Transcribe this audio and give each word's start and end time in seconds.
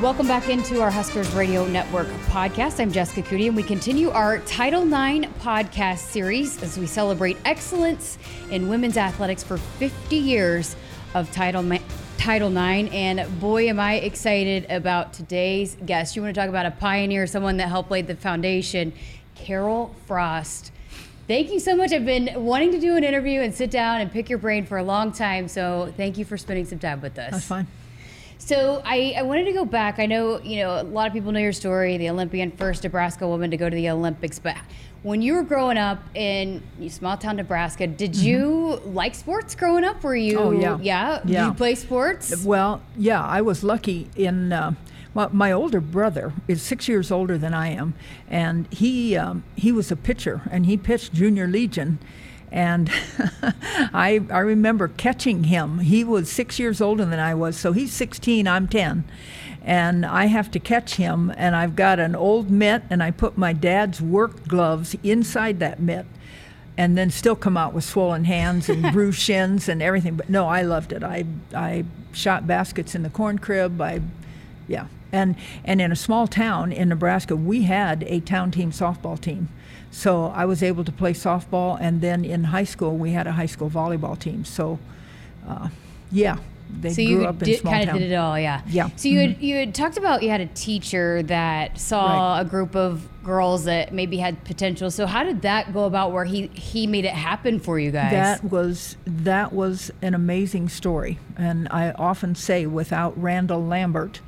Welcome 0.00 0.28
back 0.28 0.48
into 0.48 0.80
our 0.80 0.90
Huskers 0.90 1.30
Radio 1.34 1.66
Network 1.66 2.06
podcast. 2.30 2.80
I'm 2.80 2.90
Jessica 2.90 3.20
Coody, 3.20 3.48
and 3.48 3.54
we 3.54 3.62
continue 3.62 4.08
our 4.08 4.38
Title 4.38 4.82
IX 4.84 5.26
podcast 5.40 5.98
series 5.98 6.62
as 6.62 6.78
we 6.78 6.86
celebrate 6.86 7.36
excellence 7.44 8.16
in 8.50 8.70
women's 8.70 8.96
athletics 8.96 9.42
for 9.42 9.58
50 9.58 10.16
years 10.16 10.74
of 11.12 11.30
Title 11.32 11.78
Title 12.16 12.48
IX. 12.48 12.90
And 12.94 13.40
boy, 13.40 13.68
am 13.68 13.78
I 13.78 13.96
excited 13.96 14.70
about 14.70 15.12
today's 15.12 15.76
guest. 15.84 16.16
You 16.16 16.22
want 16.22 16.34
to 16.34 16.40
talk 16.40 16.48
about 16.48 16.64
a 16.64 16.70
pioneer, 16.70 17.26
someone 17.26 17.58
that 17.58 17.68
helped 17.68 17.90
lay 17.90 18.00
the 18.00 18.16
foundation, 18.16 18.94
Carol 19.34 19.94
Frost. 20.06 20.72
Thank 21.28 21.52
you 21.52 21.60
so 21.60 21.76
much. 21.76 21.92
I've 21.92 22.06
been 22.06 22.42
wanting 22.42 22.72
to 22.72 22.80
do 22.80 22.96
an 22.96 23.04
interview 23.04 23.40
and 23.40 23.54
sit 23.54 23.70
down 23.70 24.00
and 24.00 24.10
pick 24.10 24.30
your 24.30 24.38
brain 24.38 24.64
for 24.64 24.78
a 24.78 24.82
long 24.82 25.12
time. 25.12 25.46
So 25.46 25.92
thank 25.98 26.16
you 26.16 26.24
for 26.24 26.38
spending 26.38 26.64
some 26.64 26.78
time 26.78 27.02
with 27.02 27.18
us. 27.18 27.32
That's 27.32 27.44
fine. 27.44 27.66
So 28.40 28.80
I, 28.86 29.14
I 29.18 29.22
wanted 29.22 29.44
to 29.44 29.52
go 29.52 29.66
back. 29.66 29.98
I 29.98 30.06
know 30.06 30.40
you 30.40 30.60
know 30.60 30.80
a 30.80 30.82
lot 30.82 31.06
of 31.06 31.12
people 31.12 31.30
know 31.30 31.38
your 31.38 31.52
story, 31.52 31.98
the 31.98 32.08
Olympian 32.08 32.50
first 32.50 32.82
Nebraska 32.82 33.28
woman 33.28 33.50
to 33.50 33.56
go 33.56 33.68
to 33.68 33.76
the 33.76 33.90
Olympics. 33.90 34.38
But 34.38 34.56
when 35.02 35.20
you 35.20 35.34
were 35.34 35.42
growing 35.42 35.76
up 35.76 36.02
in 36.14 36.62
small 36.88 37.16
town 37.18 37.36
Nebraska, 37.36 37.86
did 37.86 38.14
mm-hmm. 38.14 38.26
you 38.26 38.80
like 38.86 39.14
sports 39.14 39.54
growing 39.54 39.84
up? 39.84 40.02
Were 40.02 40.16
you? 40.16 40.38
Oh 40.38 40.50
yeah, 40.52 40.78
yeah. 40.80 41.20
yeah. 41.24 41.44
Did 41.44 41.48
you 41.48 41.54
play 41.54 41.74
sports? 41.74 42.44
Well, 42.44 42.80
yeah. 42.96 43.22
I 43.22 43.42
was 43.42 43.62
lucky 43.62 44.08
in. 44.16 44.52
Uh, 44.52 44.74
well, 45.12 45.28
my 45.32 45.52
older 45.52 45.80
brother 45.80 46.32
is 46.48 46.62
six 46.62 46.88
years 46.88 47.10
older 47.10 47.36
than 47.36 47.52
I 47.52 47.68
am, 47.68 47.94
and 48.28 48.72
he 48.72 49.16
um, 49.16 49.44
he 49.54 49.70
was 49.70 49.92
a 49.92 49.96
pitcher, 49.96 50.42
and 50.50 50.64
he 50.64 50.78
pitched 50.78 51.12
junior 51.12 51.46
legion 51.46 51.98
and 52.52 52.90
I, 53.94 54.20
I 54.30 54.38
remember 54.40 54.88
catching 54.88 55.44
him. 55.44 55.78
He 55.80 56.02
was 56.04 56.30
six 56.30 56.58
years 56.58 56.80
older 56.80 57.04
than 57.04 57.18
I 57.18 57.34
was, 57.34 57.56
so 57.56 57.72
he's 57.72 57.92
16, 57.92 58.48
I'm 58.48 58.66
10. 58.66 59.04
And 59.62 60.06
I 60.06 60.26
have 60.26 60.50
to 60.52 60.58
catch 60.58 60.94
him, 60.94 61.32
and 61.36 61.54
I've 61.54 61.76
got 61.76 61.98
an 61.98 62.16
old 62.16 62.50
mitt, 62.50 62.82
and 62.90 63.02
I 63.02 63.10
put 63.10 63.36
my 63.36 63.52
dad's 63.52 64.00
work 64.00 64.48
gloves 64.48 64.96
inside 65.02 65.60
that 65.60 65.80
mitt, 65.80 66.06
and 66.76 66.96
then 66.96 67.10
still 67.10 67.36
come 67.36 67.56
out 67.56 67.74
with 67.74 67.84
swollen 67.84 68.24
hands 68.24 68.68
and 68.68 68.82
bruised 68.92 69.20
shins 69.20 69.68
and 69.68 69.82
everything. 69.82 70.16
But 70.16 70.30
no, 70.30 70.48
I 70.48 70.62
loved 70.62 70.92
it. 70.92 71.04
I, 71.04 71.24
I 71.54 71.84
shot 72.12 72.46
baskets 72.46 72.94
in 72.94 73.02
the 73.02 73.10
corn 73.10 73.38
crib. 73.38 73.80
I, 73.80 74.00
yeah. 74.66 74.86
And, 75.12 75.36
and 75.64 75.80
in 75.80 75.92
a 75.92 75.96
small 75.96 76.26
town 76.26 76.72
in 76.72 76.88
Nebraska, 76.88 77.36
we 77.36 77.64
had 77.64 78.04
a 78.04 78.20
town 78.20 78.50
team 78.50 78.70
softball 78.70 79.20
team 79.20 79.48
so 79.90 80.26
I 80.26 80.44
was 80.44 80.62
able 80.62 80.84
to 80.84 80.92
play 80.92 81.12
softball, 81.12 81.76
and 81.80 82.00
then 82.00 82.24
in 82.24 82.44
high 82.44 82.64
school 82.64 82.96
we 82.96 83.10
had 83.10 83.26
a 83.26 83.32
high 83.32 83.46
school 83.46 83.68
volleyball 83.68 84.18
team. 84.18 84.44
So, 84.44 84.78
uh, 85.46 85.68
yeah, 86.12 86.38
they 86.78 86.92
so 86.92 87.04
grew 87.04 87.24
up 87.24 87.42
in 87.42 87.56
small 87.56 87.72
kind 87.72 87.90
of 87.90 87.98
did 87.98 88.12
it 88.12 88.14
all, 88.14 88.38
yeah. 88.38 88.62
Yeah. 88.68 88.90
So 88.96 89.08
you 89.08 89.18
mm-hmm. 89.18 89.32
had 89.32 89.42
you 89.42 89.56
had 89.56 89.74
talked 89.74 89.96
about 89.96 90.22
you 90.22 90.30
had 90.30 90.40
a 90.40 90.46
teacher 90.46 91.22
that 91.24 91.78
saw 91.78 92.34
right. 92.34 92.40
a 92.40 92.44
group 92.44 92.76
of 92.76 93.08
girls 93.24 93.64
that 93.64 93.92
maybe 93.92 94.16
had 94.18 94.44
potential. 94.44 94.90
So 94.90 95.06
how 95.06 95.24
did 95.24 95.42
that 95.42 95.72
go 95.72 95.84
about? 95.84 96.12
Where 96.12 96.24
he 96.24 96.46
he 96.48 96.86
made 96.86 97.04
it 97.04 97.14
happen 97.14 97.58
for 97.58 97.78
you 97.78 97.90
guys? 97.90 98.12
That 98.12 98.44
was 98.44 98.96
that 99.06 99.52
was 99.52 99.90
an 100.02 100.14
amazing 100.14 100.68
story, 100.68 101.18
and 101.36 101.68
I 101.70 101.90
often 101.92 102.34
say 102.34 102.66
without 102.66 103.20
Randall 103.20 103.64
Lambert, 103.64 104.20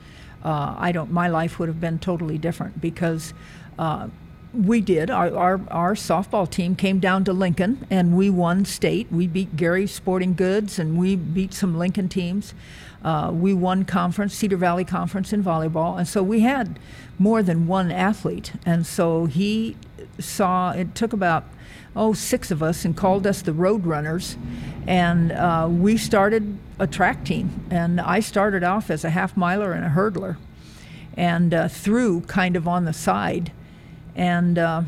uh, 0.44 0.74
I 0.76 0.92
don't. 0.92 1.10
My 1.12 1.28
life 1.28 1.58
would 1.58 1.68
have 1.68 1.80
been 1.80 1.98
totally 1.98 2.38
different 2.38 2.80
because. 2.80 3.32
Uh, 3.78 4.08
we 4.54 4.80
did. 4.80 5.10
Our, 5.10 5.34
our, 5.34 5.60
our, 5.70 5.94
softball 5.94 6.48
team 6.48 6.76
came 6.76 6.98
down 6.98 7.24
to 7.24 7.32
Lincoln 7.32 7.86
and 7.90 8.16
we 8.16 8.28
won 8.28 8.64
state. 8.64 9.10
We 9.10 9.26
beat 9.26 9.56
Gary 9.56 9.86
Sporting 9.86 10.34
Goods 10.34 10.78
and 10.78 10.98
we 10.98 11.16
beat 11.16 11.54
some 11.54 11.78
Lincoln 11.78 12.08
teams. 12.08 12.54
Uh, 13.02 13.30
we 13.32 13.54
won 13.54 13.84
conference, 13.84 14.34
Cedar 14.34 14.56
Valley 14.56 14.84
Conference 14.84 15.32
in 15.32 15.42
volleyball. 15.42 15.98
And 15.98 16.06
so 16.06 16.22
we 16.22 16.40
had 16.40 16.78
more 17.18 17.42
than 17.42 17.66
one 17.66 17.90
athlete. 17.90 18.52
And 18.66 18.86
so 18.86 19.24
he 19.24 19.76
saw, 20.18 20.72
it 20.72 20.94
took 20.94 21.12
about, 21.12 21.44
oh, 21.96 22.12
six 22.12 22.50
of 22.50 22.62
us 22.62 22.84
and 22.84 22.96
called 22.96 23.26
us 23.26 23.42
the 23.42 23.52
Road 23.52 23.86
Runners. 23.86 24.36
And 24.86 25.32
uh, 25.32 25.66
we 25.70 25.96
started 25.96 26.58
a 26.78 26.86
track 26.86 27.24
team. 27.24 27.64
And 27.70 28.00
I 28.00 28.20
started 28.20 28.62
off 28.62 28.90
as 28.90 29.04
a 29.04 29.10
half 29.10 29.36
miler 29.36 29.72
and 29.72 29.84
a 29.84 29.88
hurdler 29.88 30.36
and 31.16 31.52
uh, 31.52 31.68
threw 31.68 32.20
kind 32.22 32.54
of 32.54 32.68
on 32.68 32.84
the 32.84 32.92
side 32.92 33.50
and 34.14 34.58
uh, 34.58 34.82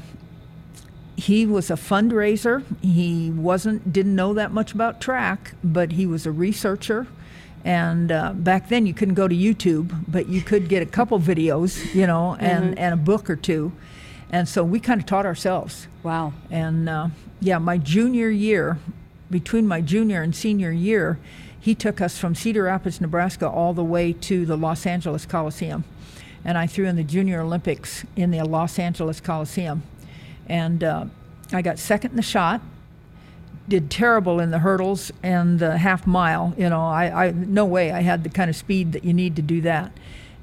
he 1.17 1.47
was 1.47 1.71
a 1.71 1.75
fundraiser. 1.75 2.65
He 2.83 3.31
wasn't 3.31 3.93
didn't 3.93 4.15
know 4.15 4.35
that 4.35 4.53
much 4.53 4.73
about 4.73 5.01
track, 5.01 5.55
but 5.63 5.93
he 5.93 6.07
was 6.07 6.27
a 6.27 6.33
researcher. 6.33 7.07
And 7.65 8.13
uh, 8.13 8.33
back 8.35 8.69
then, 8.69 8.85
you 8.85 8.93
couldn't 8.93 9.15
go 9.15 9.27
to 9.27 9.35
YouTube, 9.35 10.05
but 10.07 10.29
you 10.29 10.43
could 10.43 10.69
get 10.69 10.83
a 10.83 10.87
couple 10.87 11.19
videos, 11.19 11.95
you 11.95 12.07
know, 12.07 12.37
and, 12.39 12.65
mm-hmm. 12.65 12.79
and 12.79 12.95
a 12.95 12.97
book 12.97 13.31
or 13.31 13.37
two. 13.37 13.73
And 14.31 14.47
so 14.47 14.63
we 14.63 14.81
kind 14.81 15.01
of 15.01 15.07
taught 15.07 15.25
ourselves. 15.25 15.87
Wow. 16.03 16.35
And 16.51 16.89
uh, 16.89 17.09
yeah, 17.41 17.57
my 17.57 17.79
junior 17.79 18.29
year, 18.29 18.79
between 19.31 19.67
my 19.67 19.81
junior 19.81 20.21
and 20.21 20.37
senior 20.37 20.73
year, 20.73 21.19
he 21.59 21.75
took 21.75 22.03
us 22.03 22.19
from 22.19 22.35
Cedar 22.35 22.65
Rapids, 22.65 23.01
Nebraska, 23.01 23.49
all 23.49 23.73
the 23.73 23.85
way 23.85 24.13
to 24.13 24.45
the 24.45 24.57
Los 24.57 24.85
Angeles 24.85 25.25
Coliseum 25.25 25.85
and 26.45 26.59
I 26.59 26.67
threw 26.67 26.87
in 26.87 26.97
the 26.97 27.05
Junior 27.05 27.41
Olympics 27.41 28.05
in 28.17 28.31
the 28.31 28.43
Los 28.43 28.79
Angeles 28.79 29.21
Coliseum. 29.21 29.83
And 30.47 30.85
uh, 30.85 31.07
I 31.53 31.63
got 31.63 31.79
second 31.79 32.11
in 32.11 32.17
the 32.17 32.23
shot, 32.23 32.61
did 33.67 33.91
terrible 33.91 34.41
in 34.41 34.51
the 34.51 34.59
hurdles 34.59 35.11
and 35.23 35.59
the 35.59 35.79
half 35.79 36.07
mile. 36.07 36.55
You 36.59 36.69
know, 36.69 36.83
I, 36.83 37.27
I 37.27 37.31
no 37.31 37.65
way 37.65 37.93
I 37.93 38.03
had 38.03 38.25
the 38.25 38.29
kind 38.29 38.51
of 38.51 38.57
speed 38.57 38.93
that 38.93 39.05
you 39.05 39.15
need 39.15 39.37
to 39.37 39.43
do 39.43 39.61
that. 39.63 39.93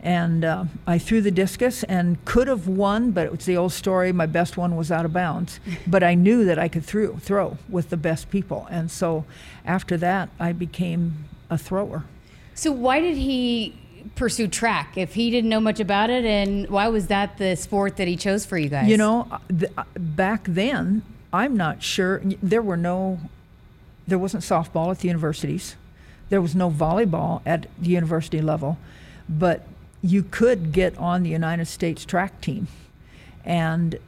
And 0.04 0.44
uh, 0.44 0.66
I 0.88 0.98
threw 0.98 1.22
the 1.22 1.30
discus 1.30 1.84
and 1.84 2.24
could 2.26 2.48
have 2.48 2.68
won, 2.68 3.12
but 3.12 3.28
it 3.28 3.32
was 3.32 3.46
the 3.46 3.56
old 3.56 3.72
story. 3.72 4.12
My 4.12 4.26
best 4.26 4.58
one 4.58 4.76
was 4.76 4.92
out 4.92 5.06
of 5.06 5.14
bounds. 5.14 5.60
but 5.88 6.04
I 6.04 6.16
knew 6.16 6.44
that 6.46 6.58
I 6.58 6.68
could 6.68 6.84
throw, 6.84 7.18
throw 7.18 7.60
with 7.70 7.92
the 7.92 7.98
best 7.98 8.32
people. 8.32 8.68
And 8.72 8.90
so 8.90 9.26
after 9.64 9.98
that, 9.98 10.30
I 10.40 10.54
became 10.54 11.26
a 11.52 11.58
thrower. 11.58 12.06
So 12.56 12.72
why 12.72 13.00
did 13.00 13.16
he 13.16 13.76
pursue 14.16 14.48
track 14.48 14.98
if 14.98 15.14
he 15.14 15.30
didn't 15.30 15.50
know 15.50 15.60
much 15.60 15.80
about 15.80 16.10
it? 16.10 16.26
And 16.26 16.70
why 16.70 16.88
was 16.88 17.08
that 17.08 17.38
the 17.38 17.56
sport 17.56 17.98
that 17.98 18.08
he 18.08 18.16
chose 18.16 18.46
for 18.46 18.58
you 18.58 18.70
guys? 18.70 18.88
You 18.88 18.98
know, 18.98 19.28
uh, 19.78 19.84
back 19.96 20.46
then, 20.48 21.04
I'm 21.34 21.56
not 21.56 21.82
sure. 21.82 22.22
There 22.42 22.62
were 22.62 22.78
no, 22.78 23.20
there 24.08 24.20
wasn't 24.20 24.44
softball 24.44 24.92
at 24.92 25.00
the 25.00 25.08
universities. 25.08 25.76
There 26.30 26.42
was 26.42 26.56
no 26.56 26.70
volleyball 26.70 27.42
at 27.46 27.68
the 27.80 27.90
university 27.90 28.42
level, 28.42 28.78
but 29.28 29.68
you 30.02 30.24
could 30.24 30.72
get 30.72 30.98
on 30.98 31.24
the 31.24 31.30
United 31.30 31.66
States 31.66 32.06
track 32.06 32.42
team. 32.42 32.68
And 33.44 34.00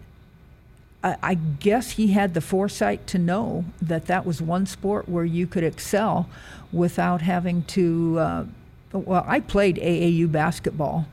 I, 1.04 1.18
I 1.22 1.34
guess 1.36 1.92
he 1.92 2.08
had 2.14 2.34
the 2.34 2.42
foresight 2.42 3.08
to 3.08 3.18
know 3.18 3.66
that 3.82 4.06
that 4.08 4.26
was 4.26 4.42
one 4.42 4.66
sport 4.66 5.10
where 5.10 5.26
you 5.26 5.48
could 5.48 5.64
excel 5.64 6.30
without 6.72 7.22
having 7.22 7.64
to. 7.64 8.20
Uh, 8.20 8.46
well, 8.94 9.26
I 9.28 9.40
played 9.40 9.78
AAU 9.78 10.32
basketball, 10.32 11.08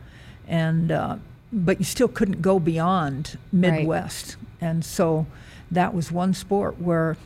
and 0.46 0.92
uh, 0.92 1.16
but 1.52 1.78
you 1.78 1.84
still 1.84 2.08
couldn't 2.08 2.42
go 2.42 2.58
beyond 2.58 3.38
Midwest, 3.52 4.36
right. 4.36 4.68
and 4.68 4.84
so 4.84 5.26
that 5.70 5.94
was 5.94 6.12
one 6.12 6.34
sport 6.34 6.80
where. 6.80 7.16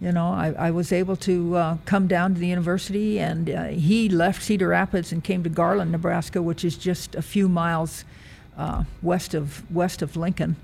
You 0.00 0.12
know, 0.12 0.28
I, 0.28 0.54
I 0.56 0.70
was 0.70 0.92
able 0.92 1.16
to 1.16 1.56
uh, 1.56 1.76
come 1.84 2.06
down 2.06 2.34
to 2.34 2.38
the 2.38 2.46
university, 2.46 3.18
and 3.18 3.50
uh, 3.50 3.64
he 3.64 4.08
left 4.08 4.44
Cedar 4.44 4.68
Rapids 4.68 5.10
and 5.10 5.24
came 5.24 5.42
to 5.42 5.48
Garland, 5.48 5.90
Nebraska, 5.90 6.40
which 6.40 6.64
is 6.64 6.76
just 6.76 7.16
a 7.16 7.22
few 7.22 7.48
miles 7.48 8.04
uh, 8.56 8.84
west 9.02 9.34
of 9.34 9.68
west 9.74 10.00
of 10.00 10.14
Lincoln 10.16 10.54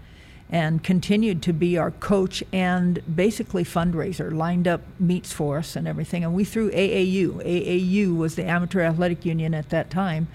and 0.50 0.82
continued 0.82 1.43
to 1.43 1.53
be 1.53 1.78
our 1.78 1.91
coach 1.91 2.44
and 2.53 3.03
basically 3.16 3.65
fundraiser, 3.65 4.32
lined 4.32 4.69
up 4.69 4.82
meets 5.00 5.32
for 5.32 5.59
us 5.59 5.75
and 5.75 5.88
everything. 5.88 6.22
And 6.22 6.34
we 6.34 6.44
threw 6.44 6.71
AAU. 6.71 7.43
AAU 7.44 8.16
was 8.16 8.37
the 8.37 8.44
Amateur 8.44 8.81
Athletic 8.81 9.25
Union 9.25 9.54
at 9.54 9.71
that 9.71 9.91
time, 9.91 10.28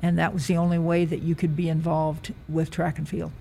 and 0.00 0.18
that 0.18 0.32
was 0.32 0.46
the 0.46 0.56
only 0.56 0.78
way 0.78 1.04
that 1.04 1.22
you 1.22 1.34
could 1.34 1.54
be 1.54 1.68
involved 1.68 2.32
with 2.48 2.70
track 2.70 2.98
and 2.98 3.08
field. 3.08 3.32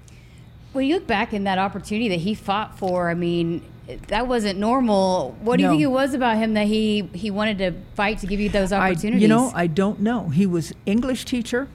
When 0.74 0.86
you 0.86 0.96
look 0.96 1.08
back 1.08 1.34
in 1.34 1.46
that 1.46 1.58
opportunity 1.58 2.10
that 2.10 2.20
he 2.20 2.36
fought 2.36 2.78
for, 2.78 3.10
I 3.10 3.16
mean, 3.16 3.64
that 4.08 4.28
wasn't 4.28 4.60
normal. 4.60 5.36
What 5.42 5.58
do 5.58 5.64
you 5.64 5.70
think 5.70 5.82
it 5.82 5.88
was 5.88 6.14
about 6.14 6.38
him 6.38 6.54
that 6.54 6.68
he 6.68 7.10
he 7.14 7.32
wanted 7.32 7.58
to 7.60 7.74
fight 7.96 8.20
to 8.20 8.28
give 8.28 8.40
you 8.40 8.50
those 8.50 8.72
opportunities? 8.72 9.22
I, 9.22 9.22
you 9.22 9.28
know, 9.28 9.52
I 9.56 9.66
don't 9.66 10.00
know. 10.00 10.30
He 10.30 10.46
was 10.46 10.74
English 10.86 11.26
teacher 11.26 11.68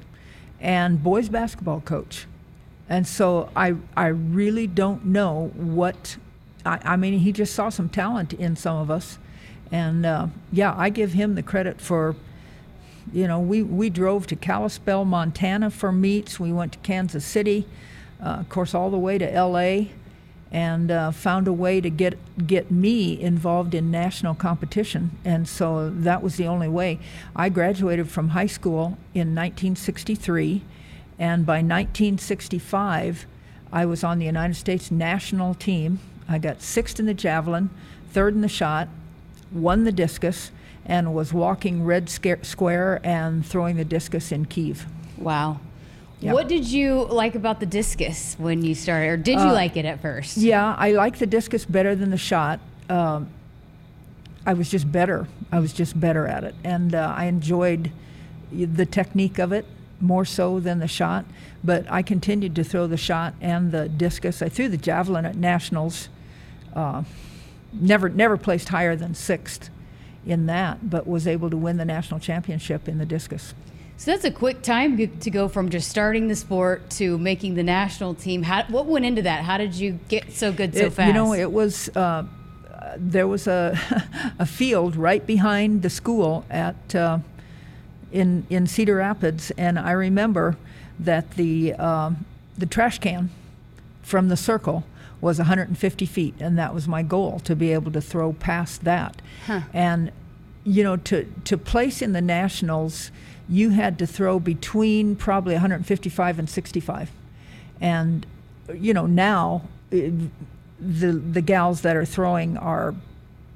and 0.60 1.02
boys 1.02 1.28
basketball 1.28 1.80
coach. 1.80 2.26
And 2.94 3.08
so 3.08 3.50
I, 3.56 3.74
I 3.96 4.06
really 4.06 4.68
don't 4.68 5.04
know 5.04 5.50
what, 5.56 6.16
I, 6.64 6.78
I 6.84 6.96
mean, 6.96 7.18
he 7.18 7.32
just 7.32 7.52
saw 7.52 7.68
some 7.68 7.88
talent 7.88 8.32
in 8.32 8.54
some 8.54 8.76
of 8.76 8.88
us. 8.88 9.18
And 9.72 10.06
uh, 10.06 10.28
yeah, 10.52 10.72
I 10.76 10.90
give 10.90 11.12
him 11.12 11.34
the 11.34 11.42
credit 11.42 11.80
for, 11.80 12.14
you 13.12 13.26
know, 13.26 13.40
we, 13.40 13.64
we 13.64 13.90
drove 13.90 14.28
to 14.28 14.36
Kalispell, 14.36 15.04
Montana 15.04 15.70
for 15.70 15.90
meets. 15.90 16.38
We 16.38 16.52
went 16.52 16.74
to 16.74 16.78
Kansas 16.78 17.24
City, 17.24 17.66
uh, 18.22 18.36
of 18.38 18.48
course, 18.48 18.74
all 18.76 18.90
the 18.90 18.98
way 18.98 19.18
to 19.18 19.26
LA. 19.26 19.86
and 20.52 20.92
uh, 20.92 21.10
found 21.10 21.48
a 21.48 21.52
way 21.52 21.80
to 21.80 21.90
get 21.90 22.16
get 22.46 22.70
me 22.70 23.20
involved 23.20 23.74
in 23.74 23.90
national 23.90 24.36
competition. 24.36 25.10
And 25.24 25.48
so 25.48 25.90
that 25.90 26.22
was 26.22 26.36
the 26.36 26.46
only 26.46 26.68
way. 26.68 27.00
I 27.34 27.48
graduated 27.48 28.08
from 28.08 28.28
high 28.28 28.46
school 28.46 28.96
in 29.14 29.34
1963, 29.34 30.62
and 31.18 31.46
by 31.46 31.56
1965, 31.56 33.26
I 33.72 33.86
was 33.86 34.04
on 34.04 34.18
the 34.18 34.26
United 34.26 34.54
States 34.54 34.90
national 34.90 35.54
team. 35.54 36.00
I 36.28 36.38
got 36.38 36.62
sixth 36.62 36.98
in 36.98 37.06
the 37.06 37.14
javelin, 37.14 37.70
third 38.10 38.34
in 38.34 38.40
the 38.40 38.48
shot, 38.48 38.88
won 39.52 39.84
the 39.84 39.92
discus, 39.92 40.50
and 40.86 41.14
was 41.14 41.32
walking 41.32 41.84
red 41.84 42.08
square 42.08 43.00
and 43.04 43.44
throwing 43.44 43.76
the 43.76 43.84
discus 43.84 44.32
in 44.32 44.46
Kiev. 44.46 44.86
Wow. 45.16 45.60
Yeah. 46.20 46.32
What 46.32 46.48
did 46.48 46.66
you 46.66 47.04
like 47.04 47.34
about 47.34 47.60
the 47.60 47.66
discus 47.66 48.34
when 48.38 48.64
you 48.64 48.74
started, 48.74 49.08
or 49.08 49.16
did 49.16 49.38
you 49.38 49.48
uh, 49.48 49.52
like 49.52 49.76
it 49.76 49.84
at 49.84 50.00
first? 50.00 50.36
Yeah, 50.36 50.74
I 50.78 50.92
liked 50.92 51.18
the 51.18 51.26
discus 51.26 51.64
better 51.64 51.94
than 51.94 52.10
the 52.10 52.16
shot. 52.16 52.60
Um, 52.88 53.28
I 54.46 54.54
was 54.54 54.70
just 54.70 54.90
better. 54.90 55.26
I 55.52 55.58
was 55.58 55.72
just 55.72 55.98
better 55.98 56.26
at 56.26 56.44
it, 56.44 56.54
and 56.64 56.94
uh, 56.94 57.14
I 57.16 57.26
enjoyed 57.26 57.92
the 58.52 58.86
technique 58.86 59.38
of 59.38 59.52
it 59.52 59.66
more 60.00 60.24
so 60.24 60.60
than 60.60 60.78
the 60.78 60.88
shot. 60.88 61.24
But 61.62 61.90
I 61.90 62.02
continued 62.02 62.54
to 62.56 62.64
throw 62.64 62.86
the 62.86 62.96
shot 62.96 63.34
and 63.40 63.72
the 63.72 63.88
discus. 63.88 64.42
I 64.42 64.48
threw 64.48 64.68
the 64.68 64.76
javelin 64.76 65.24
at 65.24 65.36
nationals. 65.36 66.08
Uh, 66.74 67.04
never, 67.72 68.08
never 68.08 68.36
placed 68.36 68.68
higher 68.68 68.96
than 68.96 69.14
sixth 69.14 69.70
in 70.26 70.46
that, 70.46 70.90
but 70.90 71.06
was 71.06 71.26
able 71.26 71.50
to 71.50 71.56
win 71.56 71.76
the 71.76 71.84
national 71.84 72.20
championship 72.20 72.88
in 72.88 72.98
the 72.98 73.06
discus. 73.06 73.54
So 73.96 74.10
that's 74.10 74.24
a 74.24 74.30
quick 74.30 74.62
time 74.62 74.96
to 74.96 75.30
go 75.30 75.46
from 75.48 75.68
just 75.70 75.88
starting 75.88 76.26
the 76.26 76.34
sport 76.34 76.90
to 76.90 77.16
making 77.16 77.54
the 77.54 77.62
national 77.62 78.14
team. 78.14 78.42
How, 78.42 78.64
what 78.64 78.86
went 78.86 79.04
into 79.04 79.22
that? 79.22 79.44
How 79.44 79.56
did 79.56 79.74
you 79.74 80.00
get 80.08 80.32
so 80.32 80.52
good 80.52 80.74
so 80.74 80.86
it, 80.86 80.92
fast? 80.92 81.08
You 81.08 81.14
know, 81.14 81.32
it 81.32 81.50
was 81.50 81.88
uh, 81.96 82.24
there 82.96 83.28
was 83.28 83.46
a 83.46 83.78
a 84.38 84.46
field 84.46 84.96
right 84.96 85.24
behind 85.24 85.82
the 85.82 85.90
school 85.90 86.44
at 86.50 86.94
uh, 86.94 87.18
in 88.14 88.46
in 88.48 88.66
Cedar 88.66 88.96
Rapids, 88.96 89.50
and 89.58 89.78
I 89.78 89.90
remember 89.90 90.56
that 90.98 91.32
the 91.32 91.74
uh, 91.78 92.12
the 92.56 92.66
trash 92.66 92.98
can 92.98 93.30
from 94.02 94.28
the 94.28 94.36
circle 94.36 94.84
was 95.20 95.38
150 95.38 96.06
feet, 96.06 96.34
and 96.38 96.58
that 96.58 96.74
was 96.74 96.86
my 96.86 97.02
goal 97.02 97.40
to 97.40 97.56
be 97.56 97.72
able 97.72 97.90
to 97.92 98.00
throw 98.00 98.32
past 98.32 98.84
that. 98.84 99.20
Huh. 99.46 99.62
And 99.72 100.12
you 100.64 100.82
know, 100.82 100.96
to 100.96 101.24
to 101.44 101.58
place 101.58 102.00
in 102.00 102.12
the 102.12 102.22
nationals 102.22 103.10
you 103.48 103.70
had 103.70 103.98
to 103.98 104.06
throw 104.06 104.38
between 104.38 105.16
probably 105.16 105.54
155 105.54 106.38
and 106.38 106.48
65. 106.48 107.10
And, 107.80 108.26
you 108.72 108.94
know, 108.94 109.06
now 109.06 109.68
it, 109.90 110.12
the, 110.80 111.12
the 111.12 111.42
gals 111.42 111.82
that 111.82 111.96
are 111.96 112.04
throwing 112.04 112.56
are 112.56 112.94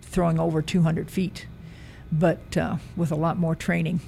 throwing 0.02 0.38
over 0.38 0.62
200 0.62 1.10
feet, 1.10 1.46
but 2.10 2.56
uh, 2.56 2.76
with 2.96 3.10
a 3.12 3.16
lot 3.16 3.38
more 3.38 3.54
training. 3.54 4.00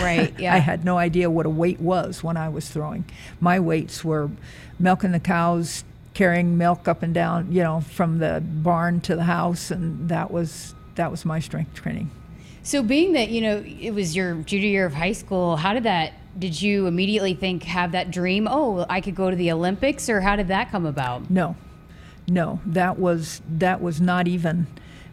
Right, 0.00 0.32
yeah. 0.38 0.54
I 0.54 0.58
had 0.58 0.84
no 0.84 0.98
idea 0.98 1.30
what 1.30 1.46
a 1.46 1.50
weight 1.50 1.80
was 1.80 2.22
when 2.22 2.36
I 2.36 2.48
was 2.48 2.68
throwing. 2.68 3.04
My 3.40 3.58
weights 3.58 4.04
were 4.04 4.30
milking 4.78 5.12
the 5.12 5.20
cows, 5.20 5.84
carrying 6.14 6.58
milk 6.58 6.88
up 6.88 7.02
and 7.02 7.14
down, 7.14 7.52
you 7.52 7.62
know, 7.62 7.80
from 7.80 8.18
the 8.18 8.42
barn 8.44 9.00
to 9.02 9.16
the 9.16 9.24
house, 9.24 9.70
and 9.70 10.08
that 10.08 10.30
was 10.30 10.74
that 10.96 11.10
was 11.10 11.24
my 11.24 11.38
strength 11.38 11.74
training. 11.74 12.10
So, 12.62 12.82
being 12.82 13.12
that 13.12 13.30
you 13.30 13.40
know 13.40 13.64
it 13.64 13.92
was 13.92 14.14
your 14.14 14.34
junior 14.42 14.68
year 14.68 14.86
of 14.86 14.92
high 14.92 15.12
school, 15.12 15.56
how 15.56 15.72
did 15.72 15.84
that? 15.84 16.12
Did 16.38 16.60
you 16.60 16.86
immediately 16.86 17.34
think 17.34 17.62
have 17.64 17.92
that 17.92 18.10
dream? 18.10 18.46
Oh, 18.50 18.84
I 18.88 19.00
could 19.00 19.14
go 19.14 19.30
to 19.30 19.36
the 19.36 19.50
Olympics, 19.52 20.08
or 20.08 20.20
how 20.20 20.36
did 20.36 20.48
that 20.48 20.70
come 20.70 20.84
about? 20.84 21.30
No, 21.30 21.56
no, 22.28 22.60
that 22.66 22.98
was 22.98 23.40
that 23.48 23.80
was 23.80 24.00
not 24.00 24.28
even. 24.28 24.66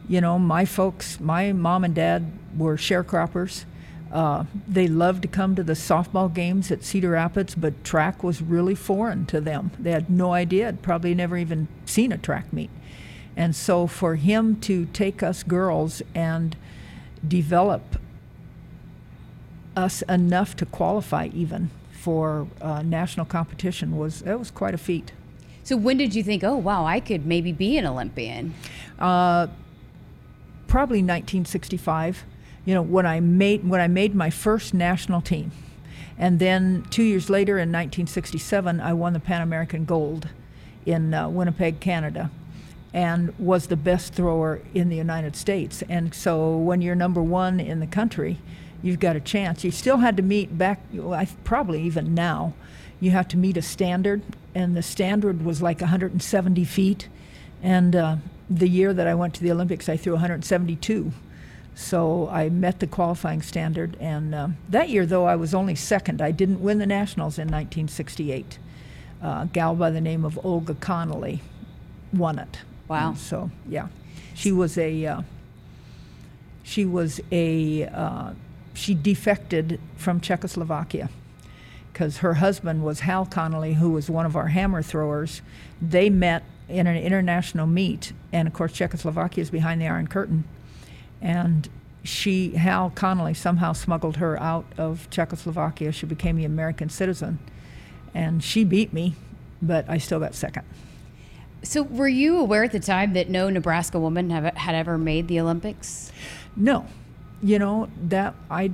You 0.07 0.21
know, 0.21 0.37
my 0.37 0.65
folks, 0.65 1.19
my 1.19 1.51
mom 1.51 1.83
and 1.83 1.95
dad 1.95 2.31
were 2.57 2.77
sharecroppers. 2.77 3.65
Uh, 4.11 4.45
they 4.67 4.87
loved 4.87 5.23
to 5.23 5.27
come 5.27 5.55
to 5.55 5.63
the 5.63 5.73
softball 5.73 6.33
games 6.33 6.71
at 6.71 6.83
Cedar 6.83 7.11
Rapids, 7.11 7.55
but 7.55 7.83
track 7.83 8.23
was 8.23 8.41
really 8.41 8.75
foreign 8.75 9.25
to 9.25 9.41
them. 9.41 9.71
They 9.79 9.91
had 9.91 10.09
no 10.09 10.33
idea, 10.33 10.65
had 10.65 10.81
probably 10.81 11.15
never 11.15 11.37
even 11.37 11.67
seen 11.85 12.11
a 12.11 12.17
track 12.17 12.53
meet. 12.53 12.69
And 13.35 13.55
so 13.55 13.87
for 13.87 14.15
him 14.15 14.59
to 14.61 14.85
take 14.93 15.21
us 15.21 15.43
girls 15.43 16.01
and 16.13 16.55
develop 17.27 17.97
us 19.75 20.01
enough 20.03 20.55
to 20.57 20.65
qualify 20.65 21.29
even 21.33 21.69
for 21.91 22.47
uh, 22.61 22.81
national 22.83 23.25
competition 23.25 23.97
was 23.97 24.21
that 24.21 24.39
was 24.39 24.51
quite 24.51 24.73
a 24.73 24.77
feat. 24.77 25.11
So 25.63 25.75
when 25.75 25.97
did 25.97 26.13
you 26.13 26.23
think, 26.23 26.43
oh 26.43 26.55
wow, 26.55 26.85
I 26.85 26.99
could 26.99 27.25
maybe 27.25 27.51
be 27.51 27.77
an 27.77 27.85
Olympian? 27.85 28.53
Uh, 28.99 29.47
probably 30.67 30.99
1965. 30.99 32.25
You 32.65 32.73
know 32.73 32.81
when 32.81 33.05
I 33.05 33.19
made 33.19 33.67
when 33.67 33.79
I 33.79 33.87
made 33.87 34.15
my 34.15 34.29
first 34.29 34.73
national 34.73 35.21
team, 35.21 35.51
and 36.17 36.39
then 36.39 36.85
two 36.89 37.03
years 37.03 37.29
later 37.29 37.53
in 37.53 37.69
1967 37.69 38.79
I 38.79 38.93
won 38.93 39.13
the 39.13 39.19
Pan 39.19 39.41
American 39.41 39.85
Gold 39.85 40.29
in 40.85 41.13
uh, 41.13 41.29
Winnipeg, 41.29 41.79
Canada 41.79 42.31
and 42.95 43.37
was 43.37 43.67
the 43.67 43.75
best 43.75 44.13
thrower 44.13 44.61
in 44.73 44.87
the 44.87 44.95
United 44.95 45.35
States. 45.35 45.83
And 45.89 46.15
so 46.15 46.55
when 46.55 46.81
you're 46.81 46.95
number 46.95 47.21
one 47.21 47.59
in 47.59 47.81
the 47.81 47.87
country, 47.87 48.39
you've 48.81 49.01
got 49.01 49.17
a 49.17 49.19
chance. 49.19 49.65
You 49.65 49.71
still 49.71 49.97
had 49.97 50.15
to 50.15 50.23
meet 50.23 50.57
back, 50.57 50.79
probably 51.43 51.81
even 51.81 52.13
now, 52.13 52.53
you 53.01 53.11
have 53.11 53.27
to 53.27 53.37
meet 53.37 53.57
a 53.57 53.61
standard, 53.61 54.21
and 54.55 54.77
the 54.77 54.81
standard 54.81 55.43
was 55.43 55.61
like 55.61 55.81
170 55.81 56.63
feet. 56.63 57.09
And 57.61 57.97
uh, 57.97 58.15
the 58.49 58.67
year 58.67 58.93
that 58.93 59.07
I 59.07 59.15
went 59.15 59.33
to 59.35 59.41
the 59.41 59.51
Olympics, 59.51 59.89
I 59.89 59.97
threw 59.97 60.13
172. 60.13 61.11
So 61.75 62.29
I 62.29 62.49
met 62.49 62.79
the 62.79 62.87
qualifying 62.87 63.41
standard. 63.41 63.97
And 63.99 64.33
uh, 64.33 64.47
that 64.69 64.89
year, 64.89 65.05
though, 65.05 65.25
I 65.25 65.35
was 65.35 65.53
only 65.53 65.75
second. 65.75 66.21
I 66.21 66.31
didn't 66.31 66.61
win 66.61 66.79
the 66.79 66.85
nationals 66.85 67.37
in 67.37 67.47
1968. 67.47 68.59
Uh, 69.21 69.27
a 69.27 69.49
gal 69.51 69.75
by 69.75 69.89
the 69.89 70.01
name 70.01 70.23
of 70.23 70.43
Olga 70.45 70.75
Connolly 70.75 71.41
won 72.13 72.39
it. 72.39 72.59
Wow. 72.87 73.09
And 73.09 73.17
so 73.17 73.51
yeah, 73.67 73.87
she 74.33 74.51
was 74.51 74.77
a 74.77 75.05
uh, 75.05 75.21
she 76.63 76.85
was 76.85 77.19
a 77.31 77.85
uh, 77.85 78.33
she 78.73 78.93
defected 78.93 79.79
from 79.95 80.19
Czechoslovakia 80.19 81.09
because 81.91 82.17
her 82.17 82.35
husband 82.35 82.83
was 82.83 83.01
Hal 83.01 83.25
Connolly, 83.25 83.75
who 83.75 83.91
was 83.91 84.09
one 84.09 84.25
of 84.25 84.35
our 84.35 84.47
hammer 84.47 84.81
throwers. 84.81 85.41
They 85.81 86.09
met 86.09 86.43
in 86.67 86.87
an 86.87 86.97
international 86.97 87.67
meet, 87.67 88.13
and 88.31 88.47
of 88.47 88.53
course 88.53 88.73
Czechoslovakia 88.73 89.41
is 89.41 89.49
behind 89.49 89.81
the 89.81 89.87
Iron 89.87 90.07
Curtain, 90.07 90.43
and 91.21 91.69
she 92.03 92.51
Hal 92.51 92.91
Connolly 92.91 93.33
somehow 93.33 93.73
smuggled 93.73 94.17
her 94.17 94.39
out 94.39 94.65
of 94.77 95.09
Czechoslovakia. 95.09 95.91
She 95.91 96.05
became 96.05 96.37
the 96.37 96.45
American 96.45 96.89
citizen, 96.89 97.39
and 98.13 98.43
she 98.43 98.63
beat 98.63 98.93
me, 98.93 99.15
but 99.61 99.89
I 99.89 99.97
still 99.97 100.19
got 100.19 100.35
second. 100.35 100.65
So, 101.63 101.81
were 101.81 102.07
you 102.07 102.37
aware 102.37 102.63
at 102.63 102.71
the 102.71 102.79
time 102.79 103.13
that 103.13 103.29
no 103.29 103.49
Nebraska 103.49 103.99
woman 103.99 104.29
have, 104.29 104.55
had 104.55 104.75
ever 104.75 104.97
made 104.97 105.27
the 105.27 105.39
Olympics? 105.39 106.11
No, 106.55 106.85
you 107.41 107.57
know 107.57 107.89
that 108.03 108.35
I 108.51 108.71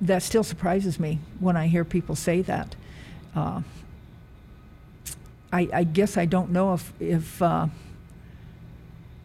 that 0.00 0.22
still 0.22 0.44
surprises 0.44 1.00
me 1.00 1.18
when 1.40 1.56
I 1.56 1.66
hear 1.66 1.84
people 1.84 2.14
say 2.14 2.42
that. 2.42 2.76
Uh, 3.34 3.62
I, 5.54 5.68
I, 5.72 5.84
guess 5.84 6.16
I 6.16 6.24
don't 6.24 6.50
know 6.50 6.74
if 6.74 6.92
if 6.98 7.40
uh, 7.40 7.68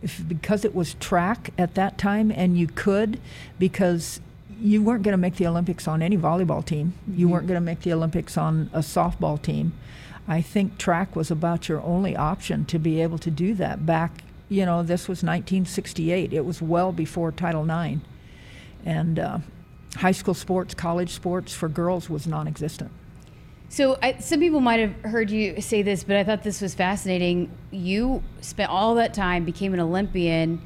if 0.03 0.21
because 0.27 0.63
it 0.63 0.75
was 0.75 0.93
track 0.95 1.49
at 1.57 1.73
that 1.73 1.97
time 1.97 2.31
and 2.31 2.55
you 2.55 2.67
could 2.67 3.19
because 3.57 4.21
you 4.61 4.83
weren't 4.83 5.01
going 5.01 5.13
to 5.13 5.17
make 5.17 5.37
the 5.37 5.47
Olympics 5.47 5.87
on 5.87 6.03
any 6.03 6.17
volleyball 6.17 6.63
team. 6.63 6.93
You 7.07 7.25
mm-hmm. 7.25 7.33
weren't 7.33 7.47
going 7.47 7.59
to 7.59 7.65
make 7.65 7.81
the 7.81 7.93
Olympics 7.93 8.37
on 8.37 8.69
a 8.73 8.79
softball 8.79 9.41
team. 9.41 9.73
I 10.27 10.41
think 10.41 10.77
track 10.77 11.15
was 11.15 11.31
about 11.31 11.67
your 11.67 11.81
only 11.81 12.15
option 12.15 12.65
to 12.65 12.77
be 12.77 13.01
able 13.01 13.17
to 13.19 13.31
do 13.31 13.55
that 13.55 13.87
back. 13.87 14.21
You 14.49 14.67
know, 14.67 14.83
this 14.83 15.07
was 15.07 15.23
1968. 15.23 16.31
It 16.31 16.45
was 16.45 16.61
well 16.61 16.91
before 16.91 17.31
Title 17.31 17.63
IX, 17.63 18.01
and 18.85 19.17
uh, 19.17 19.39
high 19.95 20.11
school 20.11 20.35
sports, 20.35 20.75
college 20.75 21.09
sports 21.09 21.53
for 21.53 21.67
girls 21.67 22.07
was 22.07 22.27
non-existent. 22.27 22.91
So 23.69 23.97
I, 24.01 24.17
some 24.17 24.39
people 24.39 24.59
might 24.59 24.79
have 24.79 25.11
heard 25.11 25.29
you 25.29 25.61
say 25.61 25.83
this, 25.83 26.03
but 26.03 26.15
I 26.15 26.23
thought 26.23 26.43
this 26.43 26.59
was 26.59 26.73
fascinating. 26.73 27.51
You 27.71 28.23
spent 28.41 28.71
all 28.71 28.95
that 28.95 29.13
time, 29.13 29.45
became 29.45 29.73
an 29.75 29.79
Olympian, 29.79 30.59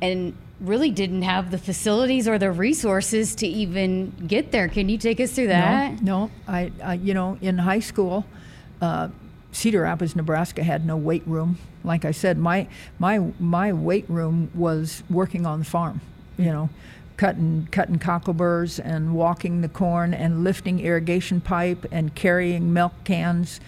and 0.00 0.36
really 0.60 0.90
didn't 0.90 1.22
have 1.22 1.50
the 1.50 1.58
facilities 1.58 2.28
or 2.28 2.38
the 2.38 2.52
resources 2.52 3.34
to 3.36 3.46
even 3.46 4.12
get 4.26 4.52
there. 4.52 4.68
Can 4.68 4.88
you 4.88 4.98
take 4.98 5.20
us 5.20 5.32
through 5.32 5.48
that? 5.48 6.00
No, 6.00 6.26
no. 6.26 6.30
I, 6.46 6.70
I 6.82 6.94
you 6.94 7.12
know, 7.12 7.38
in 7.40 7.58
high 7.58 7.80
school, 7.80 8.24
uh, 8.80 9.08
Cedar 9.50 9.82
Rapids, 9.82 10.14
Nebraska 10.14 10.62
had 10.62 10.86
no 10.86 10.96
weight 10.96 11.26
room. 11.26 11.58
Like 11.82 12.04
I 12.04 12.12
said, 12.12 12.38
my 12.38 12.68
my 12.98 13.18
my 13.38 13.72
weight 13.72 14.08
room 14.08 14.50
was 14.54 15.02
working 15.10 15.44
on 15.44 15.58
the 15.60 15.64
farm. 15.64 16.00
You 16.36 16.46
know, 16.46 16.70
cutting 17.16 17.68
cutting 17.70 17.98
cockleburs 17.98 18.80
and 18.84 19.14
walking 19.14 19.60
the 19.60 19.68
corn 19.68 20.12
and 20.12 20.42
lifting 20.42 20.80
irrigation 20.80 21.40
pipe 21.40 21.86
and 21.90 22.14
carrying 22.14 22.72
milk 22.72 22.92
cans 23.04 23.60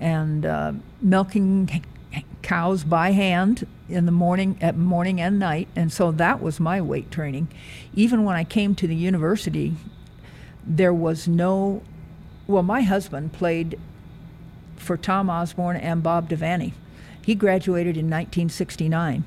and 0.00 0.44
uh, 0.44 0.72
milking 1.00 1.84
cows 2.42 2.84
by 2.84 3.10
hand 3.12 3.66
in 3.88 4.06
the 4.06 4.12
morning 4.12 4.56
at 4.60 4.76
morning 4.76 5.20
and 5.20 5.38
night. 5.38 5.68
And 5.76 5.92
so 5.92 6.10
that 6.12 6.42
was 6.42 6.58
my 6.58 6.80
weight 6.80 7.10
training. 7.10 7.48
Even 7.94 8.24
when 8.24 8.36
i 8.36 8.44
came 8.44 8.74
to 8.74 8.86
the 8.86 8.96
university 8.96 9.74
there 10.68 10.92
was 10.92 11.26
no 11.26 11.82
well 12.46 12.62
my 12.62 12.82
husband 12.82 13.32
played 13.32 13.78
for 14.76 14.96
tom 14.96 15.30
osborne 15.30 15.76
and 15.76 16.02
bob 16.02 16.28
devaney. 16.28 16.72
He 17.24 17.34
graduated 17.34 17.96
in 17.96 18.06
1969 18.06 19.24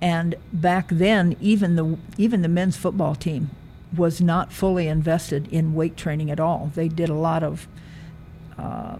and 0.00 0.34
back 0.52 0.88
then 0.90 1.36
even 1.40 1.76
the 1.76 1.98
even 2.16 2.42
the 2.42 2.48
men's 2.48 2.76
football 2.76 3.14
team 3.14 3.50
was 3.96 4.20
not 4.20 4.52
fully 4.52 4.88
invested 4.88 5.48
in 5.48 5.74
weight 5.74 5.96
training 5.96 6.30
at 6.30 6.40
all 6.40 6.70
they 6.74 6.88
did 6.88 7.08
a 7.08 7.14
lot 7.14 7.42
of 7.42 7.66
uh, 8.58 8.96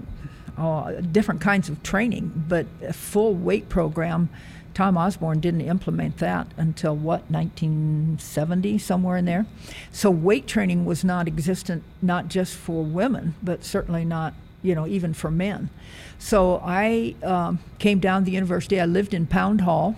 uh, 0.56 0.92
different 1.12 1.40
kinds 1.40 1.68
of 1.68 1.82
training, 1.82 2.44
but 2.48 2.66
a 2.82 2.92
full 2.92 3.34
weight 3.34 3.68
program. 3.68 4.28
Tom 4.74 4.96
Osborne 4.98 5.40
didn't 5.40 5.62
implement 5.62 6.18
that 6.18 6.46
until 6.56 6.94
what 6.94 7.30
1970 7.30 8.78
somewhere 8.78 9.16
in 9.16 9.24
there. 9.24 9.46
So 9.90 10.10
weight 10.10 10.46
training 10.46 10.84
was 10.84 11.04
not 11.04 11.26
existent 11.26 11.82
not 12.02 12.28
just 12.28 12.54
for 12.54 12.84
women, 12.84 13.34
but 13.42 13.64
certainly 13.64 14.04
not 14.04 14.34
you 14.62 14.74
know 14.74 14.86
even 14.86 15.14
for 15.14 15.30
men. 15.30 15.70
So 16.18 16.60
I 16.62 17.14
um, 17.22 17.58
came 17.78 18.00
down 18.00 18.22
to 18.22 18.26
the 18.26 18.32
university. 18.32 18.80
I 18.80 18.86
lived 18.86 19.14
in 19.14 19.26
Pound 19.26 19.62
Hall. 19.62 19.96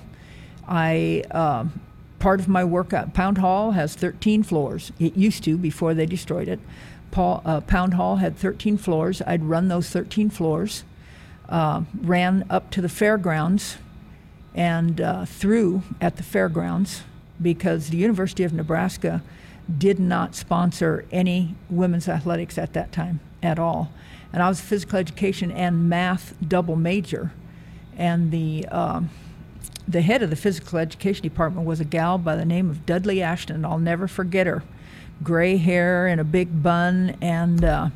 I 0.68 1.24
um, 1.30 1.80
part 2.18 2.40
of 2.40 2.48
my 2.48 2.64
work 2.64 2.92
at 2.92 3.14
Pound 3.14 3.38
Hall 3.38 3.72
has 3.72 3.94
13 3.94 4.42
floors. 4.42 4.92
It 4.98 5.16
used 5.16 5.44
to 5.44 5.56
before 5.56 5.94
they 5.94 6.06
destroyed 6.06 6.48
it. 6.48 6.60
Paul, 7.10 7.42
uh, 7.44 7.60
Pound 7.60 7.94
Hall 7.94 8.16
had 8.16 8.36
13 8.36 8.76
floors. 8.76 9.22
I'd 9.26 9.44
run 9.44 9.68
those 9.68 9.88
13 9.90 10.30
floors, 10.30 10.84
uh, 11.48 11.82
ran 12.00 12.44
up 12.50 12.70
to 12.72 12.80
the 12.80 12.88
fairgrounds 12.88 13.78
and 14.54 15.00
uh, 15.00 15.24
through 15.24 15.82
at 16.00 16.16
the 16.16 16.22
fairgrounds 16.22 17.02
because 17.40 17.88
the 17.88 17.96
University 17.96 18.42
of 18.44 18.52
Nebraska 18.52 19.22
did 19.78 19.98
not 19.98 20.34
sponsor 20.34 21.04
any 21.12 21.54
women's 21.70 22.08
athletics 22.08 22.58
at 22.58 22.72
that 22.72 22.90
time 22.90 23.20
at 23.42 23.58
all. 23.58 23.92
And 24.32 24.42
I 24.42 24.48
was 24.48 24.60
a 24.60 24.62
physical 24.62 24.98
education 24.98 25.50
and 25.50 25.88
math 25.88 26.34
double 26.46 26.76
major. 26.76 27.32
And 27.96 28.30
the, 28.30 28.66
um, 28.66 29.10
the 29.88 30.02
head 30.02 30.22
of 30.22 30.28
the 30.28 30.36
physical 30.36 30.78
education 30.78 31.22
department 31.22 31.66
was 31.66 31.80
a 31.80 31.84
gal 31.84 32.18
by 32.18 32.36
the 32.36 32.44
name 32.44 32.68
of 32.68 32.84
Dudley 32.84 33.22
Ashton. 33.22 33.64
I'll 33.64 33.78
never 33.78 34.06
forget 34.06 34.46
her 34.46 34.62
gray 35.22 35.56
hair 35.56 36.06
and 36.06 36.20
a 36.20 36.24
big 36.24 36.62
bun, 36.62 37.16
and 37.22 37.64
uh, 37.64 37.88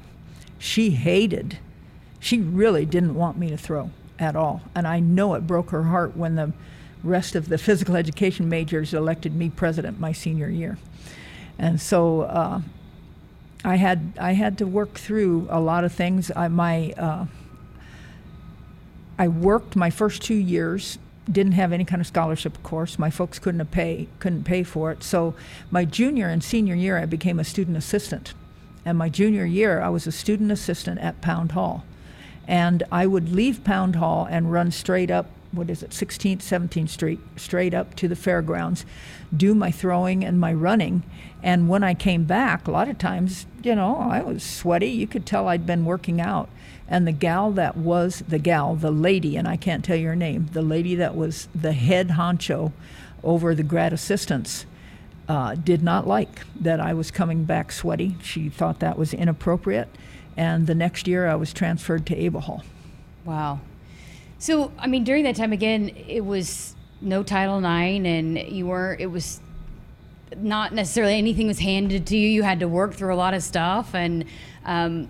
she 0.58 0.90
hated. 0.90 1.58
She 2.18 2.40
really 2.40 2.86
didn't 2.86 3.14
want 3.14 3.36
me 3.36 3.50
to 3.50 3.58
throw 3.58 3.90
at 4.18 4.34
all, 4.34 4.62
and 4.74 4.88
I 4.88 5.00
know 5.00 5.34
it 5.34 5.46
broke 5.46 5.70
her 5.70 5.84
heart 5.84 6.16
when 6.16 6.36
the 6.36 6.52
rest 7.04 7.34
of 7.34 7.48
the 7.48 7.58
physical 7.58 7.94
education 7.94 8.48
majors 8.48 8.94
elected 8.94 9.34
me 9.34 9.50
president 9.50 10.00
my 10.00 10.12
senior 10.12 10.48
year, 10.48 10.78
and 11.58 11.80
so. 11.80 12.22
Uh, 12.22 12.60
I 13.64 13.76
had 13.76 14.14
I 14.18 14.32
had 14.32 14.58
to 14.58 14.66
work 14.66 14.94
through 14.94 15.46
a 15.48 15.60
lot 15.60 15.84
of 15.84 15.92
things. 15.92 16.32
I, 16.34 16.48
my 16.48 16.92
uh, 16.98 17.26
I 19.16 19.28
worked 19.28 19.76
my 19.76 19.88
first 19.88 20.20
two 20.20 20.34
years 20.34 20.98
didn't 21.30 21.52
have 21.52 21.72
any 21.72 21.84
kind 21.84 22.00
of 22.00 22.06
scholarship 22.06 22.62
course. 22.62 22.98
My 22.98 23.10
folks 23.10 23.38
couldn't 23.38 23.64
pay 23.70 24.08
couldn't 24.18 24.44
pay 24.44 24.62
for 24.62 24.90
it. 24.90 25.02
So 25.02 25.34
my 25.70 25.84
junior 25.84 26.28
and 26.28 26.42
senior 26.42 26.74
year, 26.74 26.98
I 26.98 27.06
became 27.06 27.38
a 27.38 27.44
student 27.44 27.76
assistant, 27.76 28.34
and 28.84 28.98
my 28.98 29.08
junior 29.08 29.44
year, 29.44 29.80
I 29.80 29.88
was 29.88 30.06
a 30.06 30.12
student 30.12 30.50
assistant 30.50 31.00
at 31.00 31.20
Pound 31.20 31.52
Hall, 31.52 31.84
and 32.48 32.82
I 32.90 33.06
would 33.06 33.32
leave 33.32 33.64
Pound 33.64 33.96
Hall 33.96 34.26
and 34.28 34.52
run 34.52 34.70
straight 34.70 35.10
up. 35.10 35.26
What 35.52 35.68
is 35.68 35.82
it, 35.82 35.90
16th, 35.90 36.38
17th 36.38 36.88
Street, 36.88 37.20
straight 37.36 37.74
up 37.74 37.94
to 37.96 38.08
the 38.08 38.16
fairgrounds, 38.16 38.86
do 39.36 39.54
my 39.54 39.70
throwing 39.70 40.24
and 40.24 40.40
my 40.40 40.52
running. 40.52 41.02
And 41.42 41.68
when 41.68 41.84
I 41.84 41.92
came 41.92 42.24
back, 42.24 42.66
a 42.66 42.70
lot 42.70 42.88
of 42.88 42.96
times, 42.96 43.44
you 43.62 43.74
know, 43.74 43.98
I 43.98 44.22
was 44.22 44.42
sweaty. 44.42 44.88
You 44.88 45.06
could 45.06 45.26
tell 45.26 45.48
I'd 45.48 45.66
been 45.66 45.84
working 45.84 46.22
out. 46.22 46.48
And 46.88 47.06
the 47.06 47.12
gal 47.12 47.52
that 47.52 47.76
was 47.76 48.22
the 48.28 48.38
gal, 48.38 48.74
the 48.74 48.90
lady, 48.90 49.36
and 49.36 49.48
I 49.48 49.56
can't 49.56 49.84
tell 49.84 49.96
you 49.96 50.08
her 50.08 50.16
name, 50.16 50.48
the 50.52 50.62
lady 50.62 50.94
that 50.96 51.14
was 51.14 51.48
the 51.54 51.72
head 51.72 52.10
honcho 52.10 52.72
over 53.24 53.54
the 53.54 53.62
grad 53.62 53.92
assistants, 53.92 54.66
uh, 55.28 55.54
did 55.54 55.82
not 55.82 56.06
like 56.06 56.40
that 56.60 56.80
I 56.80 56.92
was 56.92 57.10
coming 57.10 57.44
back 57.44 57.72
sweaty. 57.72 58.16
She 58.22 58.48
thought 58.48 58.80
that 58.80 58.98
was 58.98 59.14
inappropriate. 59.14 59.88
And 60.36 60.66
the 60.66 60.74
next 60.74 61.06
year 61.06 61.28
I 61.28 61.36
was 61.36 61.52
transferred 61.52 62.06
to 62.06 62.16
Abel 62.16 62.40
Hall. 62.40 62.64
Wow. 63.24 63.60
So, 64.38 64.72
I 64.78 64.86
mean, 64.88 65.04
during 65.04 65.24
that 65.24 65.36
time, 65.36 65.52
again, 65.52 65.90
it 66.08 66.24
was 66.24 66.74
no 67.00 67.22
Title 67.22 67.58
IX, 67.58 68.04
and 68.04 68.38
you 68.38 68.66
weren't, 68.66 69.00
it 69.00 69.06
was 69.06 69.40
not 70.36 70.72
necessarily 70.72 71.14
anything 71.14 71.46
was 71.46 71.60
handed 71.60 72.06
to 72.08 72.16
you. 72.16 72.28
You 72.28 72.42
had 72.42 72.60
to 72.60 72.68
work 72.68 72.94
through 72.94 73.14
a 73.14 73.16
lot 73.16 73.34
of 73.34 73.42
stuff. 73.42 73.94
And, 73.94 74.24
um, 74.64 75.08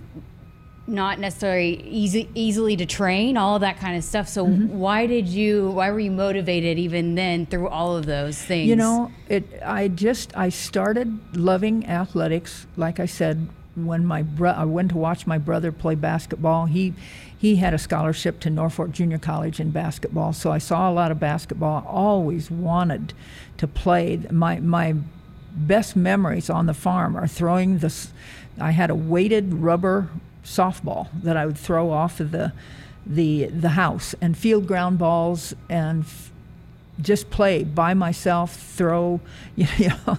not 0.87 1.19
necessarily 1.19 1.83
easy 1.89 2.29
easily 2.35 2.77
to 2.77 2.87
train 2.87 3.37
all 3.37 3.59
that 3.61 3.79
kind 3.79 3.97
of 3.97 4.03
stuff. 4.03 4.29
So 4.29 4.47
mm-hmm. 4.47 4.79
why 4.79 5.07
did 5.07 5.29
you 5.29 5.71
why 5.71 5.91
were 5.91 6.01
you 6.01 6.11
motivated 6.11 6.79
even 6.79 7.15
then 7.15 7.47
through 7.47 7.69
all 7.69 7.97
of 7.97 8.07
those 8.07 8.37
things? 8.39 8.69
You 8.69 8.77
know 8.77 9.12
it 9.29 9.45
i 9.65 9.89
just 9.89 10.37
i 10.37 10.49
started 10.49 11.37
loving 11.37 11.87
athletics 11.87 12.67
like 12.77 12.99
i 12.99 13.07
said 13.07 13.49
when 13.75 14.05
my 14.05 14.23
bro- 14.23 14.51
I 14.51 14.65
went 14.65 14.91
to 14.91 14.97
watch 14.97 15.27
my 15.27 15.39
brother 15.39 15.73
play 15.73 15.95
basketball. 15.95 16.67
He 16.67 16.95
he 17.37 17.57
had 17.57 17.75
a 17.75 17.79
scholarship 17.79 18.39
to 18.41 18.51
Norfolk 18.51 18.93
Junior 18.93 19.19
College 19.19 19.59
in 19.61 19.71
basketball 19.71 20.33
so 20.33 20.53
I 20.53 20.59
saw 20.59 20.91
a 20.91 20.93
lot 20.93 21.11
of 21.11 21.19
basketball. 21.19 21.85
I 21.87 21.91
always 21.91 22.51
wanted 22.51 23.15
to 23.59 23.67
play. 23.67 24.21
My 24.31 24.61
my 24.61 24.97
best 25.55 25.97
memories 25.97 26.49
on 26.49 26.67
the 26.67 26.75
farm 26.75 27.17
are 27.17 27.27
throwing 27.27 27.79
this 27.79 28.12
I 28.61 28.73
had 28.73 28.91
a 28.91 28.95
weighted 28.95 29.55
rubber 29.55 30.11
softball 30.45 31.09
that 31.23 31.37
I 31.37 31.47
would 31.47 31.59
throw 31.59 31.91
off 31.91 32.21
of 32.21 32.33
the 32.33 32.53
the 33.05 33.47
the 33.47 33.71
house 33.71 34.15
and 34.21 34.37
field 34.37 34.67
ground 34.67 34.99
balls 34.99 35.55
and 35.69 36.05
f- 36.05 36.31
just 37.01 37.31
play 37.31 37.65
by 37.65 37.95
myself 37.95 38.55
throw 38.55 39.21
you 39.57 39.89
know. 39.89 40.19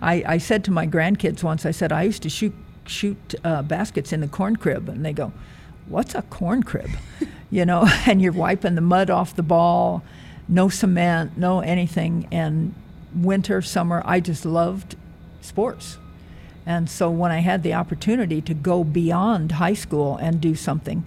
I, 0.00 0.22
I 0.26 0.38
said 0.38 0.64
to 0.64 0.70
my 0.70 0.86
grandkids 0.86 1.42
once 1.42 1.64
I 1.64 1.70
said 1.70 1.92
I 1.92 2.02
used 2.02 2.22
to 2.22 2.30
shoot 2.30 2.54
shoot 2.86 3.34
uh, 3.44 3.62
baskets 3.62 4.12
in 4.12 4.20
the 4.20 4.28
corn 4.28 4.56
crib. 4.56 4.88
And 4.88 5.04
they 5.04 5.12
go 5.12 5.32
what's 5.86 6.14
a 6.14 6.22
corn 6.22 6.62
crib? 6.62 6.90
You 7.50 7.64
know 7.64 7.88
and 8.06 8.20
you're 8.20 8.32
wiping 8.32 8.74
the 8.74 8.82
mud 8.82 9.08
off 9.08 9.34
the 9.34 9.42
ball 9.42 10.02
no 10.48 10.68
cement 10.68 11.38
no 11.38 11.60
anything. 11.60 12.28
And 12.30 12.74
winter 13.14 13.62
summer 13.62 14.02
I 14.04 14.20
just 14.20 14.44
loved 14.44 14.96
sports 15.40 15.96
and 16.68 16.90
so 16.90 17.08
when 17.08 17.32
I 17.32 17.38
had 17.38 17.62
the 17.62 17.72
opportunity 17.72 18.42
to 18.42 18.52
go 18.52 18.84
beyond 18.84 19.52
high 19.52 19.72
school 19.72 20.18
and 20.18 20.38
do 20.38 20.54
something, 20.54 21.02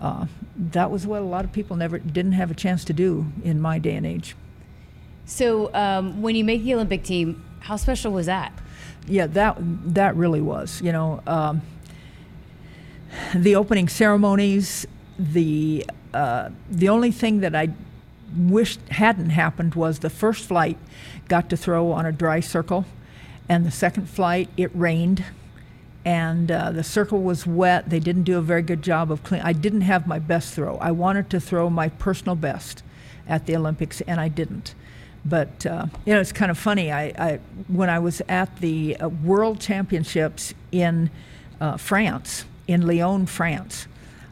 uh, 0.00 0.26
that 0.56 0.92
was 0.92 1.08
what 1.08 1.20
a 1.20 1.24
lot 1.24 1.44
of 1.44 1.50
people 1.50 1.74
never 1.74 1.98
didn't 1.98 2.32
have 2.32 2.52
a 2.52 2.54
chance 2.54 2.84
to 2.84 2.92
do 2.92 3.26
in 3.42 3.60
my 3.60 3.80
day 3.80 3.96
and 3.96 4.06
age. 4.06 4.36
So 5.26 5.74
um, 5.74 6.22
when 6.22 6.36
you 6.36 6.44
make 6.44 6.62
the 6.62 6.74
Olympic 6.74 7.02
team, 7.02 7.44
how 7.58 7.74
special 7.74 8.12
was 8.12 8.26
that? 8.26 8.52
Yeah, 9.08 9.26
that 9.26 9.56
that 9.92 10.14
really 10.14 10.40
was. 10.40 10.80
You 10.80 10.92
know, 10.92 11.20
um, 11.26 11.62
the 13.34 13.56
opening 13.56 13.88
ceremonies. 13.88 14.86
The 15.18 15.84
uh, 16.14 16.50
the 16.70 16.88
only 16.88 17.10
thing 17.10 17.40
that 17.40 17.56
I 17.56 17.70
wished 18.36 18.78
hadn't 18.90 19.30
happened 19.30 19.74
was 19.74 19.98
the 19.98 20.10
first 20.10 20.46
flight 20.46 20.78
got 21.26 21.50
to 21.50 21.56
throw 21.56 21.90
on 21.90 22.06
a 22.06 22.12
dry 22.12 22.38
circle 22.38 22.84
and 23.52 23.66
the 23.66 23.70
second 23.70 24.08
flight, 24.08 24.48
it 24.56 24.70
rained, 24.72 25.26
and 26.06 26.50
uh, 26.50 26.72
the 26.72 26.82
circle 26.82 27.22
was 27.22 27.46
wet. 27.46 27.90
They 27.90 28.00
didn't 28.00 28.22
do 28.22 28.38
a 28.38 28.40
very 28.40 28.62
good 28.62 28.80
job 28.80 29.12
of 29.12 29.22
clean. 29.22 29.42
I 29.42 29.52
didn't 29.52 29.82
have 29.82 30.06
my 30.06 30.18
best 30.18 30.54
throw. 30.54 30.78
I 30.78 30.90
wanted 30.92 31.28
to 31.28 31.38
throw 31.38 31.68
my 31.68 31.90
personal 31.90 32.34
best 32.34 32.82
at 33.28 33.44
the 33.44 33.54
Olympics, 33.54 34.00
and 34.00 34.18
I 34.18 34.28
didn't. 34.28 34.74
But 35.22 35.66
uh, 35.66 35.88
you 36.06 36.14
know, 36.14 36.20
it's 36.20 36.32
kind 36.32 36.50
of 36.50 36.56
funny. 36.56 36.90
I, 36.90 37.02
I 37.18 37.40
when 37.68 37.90
I 37.90 37.98
was 37.98 38.22
at 38.26 38.56
the 38.60 38.96
uh, 38.96 39.10
World 39.10 39.60
Championships 39.60 40.54
in 40.72 41.10
uh, 41.60 41.76
France, 41.76 42.46
in 42.66 42.86
Lyon, 42.86 43.26
France, 43.26 43.86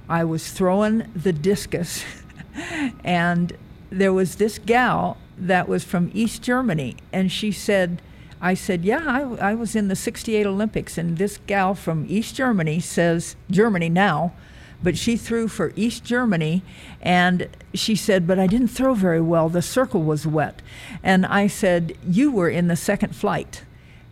I 0.08 0.24
was 0.24 0.50
throwing 0.50 1.10
the 1.14 1.34
discus, 1.34 2.06
and 3.04 3.52
there 3.90 4.14
was 4.14 4.36
this 4.36 4.58
gal 4.58 5.18
that 5.36 5.68
was 5.68 5.84
from 5.84 6.10
East 6.14 6.40
Germany, 6.40 6.96
and 7.12 7.30
she 7.30 7.52
said 7.52 8.00
I 8.40 8.54
said, 8.54 8.84
Yeah, 8.84 9.04
I, 9.06 9.50
I 9.50 9.54
was 9.54 9.76
in 9.76 9.88
the 9.88 9.96
68 9.96 10.46
Olympics. 10.46 10.96
And 10.96 11.18
this 11.18 11.38
gal 11.46 11.74
from 11.74 12.06
East 12.08 12.34
Germany 12.34 12.80
says, 12.80 13.36
Germany 13.50 13.88
now, 13.88 14.32
but 14.82 14.96
she 14.96 15.16
threw 15.16 15.46
for 15.46 15.72
East 15.76 16.04
Germany. 16.04 16.62
And 17.02 17.48
she 17.74 17.94
said, 17.94 18.26
But 18.26 18.38
I 18.38 18.46
didn't 18.46 18.68
throw 18.68 18.94
very 18.94 19.20
well. 19.20 19.48
The 19.48 19.62
circle 19.62 20.02
was 20.02 20.26
wet. 20.26 20.62
And 21.02 21.26
I 21.26 21.46
said, 21.46 21.96
You 22.06 22.32
were 22.32 22.48
in 22.48 22.68
the 22.68 22.76
second 22.76 23.14
flight. 23.14 23.64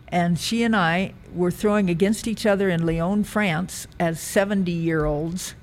And 0.09 0.39
she 0.39 0.63
and 0.63 0.75
I 0.75 1.13
were 1.33 1.51
throwing 1.51 1.89
against 1.89 2.27
each 2.27 2.45
other 2.45 2.69
in 2.69 2.85
Lyon, 2.85 3.23
France, 3.23 3.87
as 3.99 4.19
70 4.19 4.71
year 4.71 5.05
olds. 5.05 5.53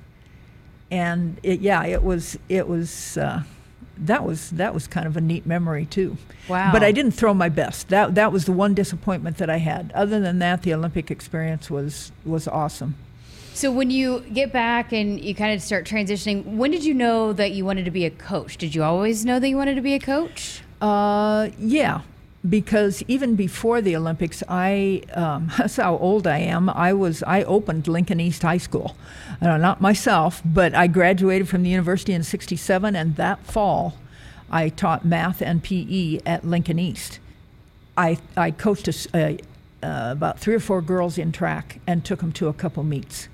And 0.89 1.37
it, 1.43 1.59
yeah, 1.59 1.85
it 1.85 2.01
was, 2.01 2.39
it 2.47 2.67
was, 2.67 3.17
uh, 3.17 3.43
that 4.05 4.23
was 4.23 4.51
that 4.51 4.73
was 4.73 4.87
kind 4.87 5.07
of 5.07 5.17
a 5.17 5.21
neat 5.21 5.45
memory 5.45 5.85
too. 5.85 6.17
Wow. 6.47 6.71
But 6.71 6.83
I 6.83 6.91
didn't 6.91 7.11
throw 7.11 7.33
my 7.33 7.49
best. 7.49 7.89
That 7.89 8.15
that 8.15 8.31
was 8.31 8.45
the 8.45 8.51
one 8.51 8.73
disappointment 8.73 9.37
that 9.37 9.49
I 9.49 9.57
had. 9.57 9.91
Other 9.93 10.19
than 10.19 10.39
that, 10.39 10.63
the 10.63 10.73
Olympic 10.73 11.11
experience 11.11 11.69
was 11.69 12.11
was 12.25 12.47
awesome. 12.47 12.95
So 13.53 13.71
when 13.71 13.89
you 13.89 14.19
get 14.33 14.53
back 14.53 14.93
and 14.93 15.19
you 15.19 15.33
kind 15.33 15.51
of 15.51 15.63
start 15.63 15.87
transitioning, 15.87 16.45
when 16.45 16.69
did 16.69 16.85
you 16.85 16.93
know 16.93 17.33
that 17.33 17.53
you 17.53 17.65
wanted 17.65 17.85
to 17.85 17.91
be 17.91 18.05
a 18.05 18.11
coach? 18.11 18.57
Did 18.57 18.75
you 18.75 18.83
always 18.83 19.25
know 19.25 19.39
that 19.39 19.49
you 19.49 19.57
wanted 19.57 19.73
to 19.75 19.81
be 19.81 19.95
a 19.95 19.99
coach? 19.99 20.61
Uh, 20.79 21.49
yeah, 21.57 22.01
because 22.47 23.03
even 23.07 23.35
before 23.35 23.81
the 23.81 23.95
Olympics, 23.95 24.43
I 24.47 25.03
um, 25.13 25.51
that's 25.57 25.77
how 25.77 25.97
old 25.97 26.27
I 26.27 26.39
am. 26.39 26.69
I 26.69 26.93
was 26.93 27.23
I 27.23 27.43
opened 27.43 27.87
Lincoln 27.87 28.19
East 28.19 28.41
High 28.41 28.57
School, 28.57 28.95
uh, 29.41 29.57
not 29.57 29.81
myself, 29.81 30.41
but 30.45 30.75
I 30.75 30.87
graduated 30.87 31.47
from 31.47 31.63
the 31.63 31.69
university 31.69 32.13
in 32.13 32.23
'67, 32.23 32.95
and 32.95 33.15
that 33.15 33.45
fall, 33.45 33.97
I 34.49 34.69
taught 34.69 35.05
math 35.05 35.41
and 35.41 35.63
PE 35.63 36.19
at 36.25 36.45
Lincoln 36.45 36.79
East. 36.79 37.19
I 37.97 38.17
I 38.35 38.51
coached 38.51 38.87
a, 39.13 39.39
uh, 39.83 40.09
about 40.11 40.39
three 40.39 40.55
or 40.55 40.59
four 40.59 40.81
girls 40.81 41.17
in 41.17 41.31
track 41.31 41.79
and 41.87 42.05
took 42.05 42.19
them 42.19 42.31
to 42.33 42.47
a 42.47 42.53
couple 42.53 42.83
meets, 42.83 43.27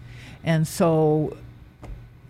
and 0.43 0.67
so 0.67 1.37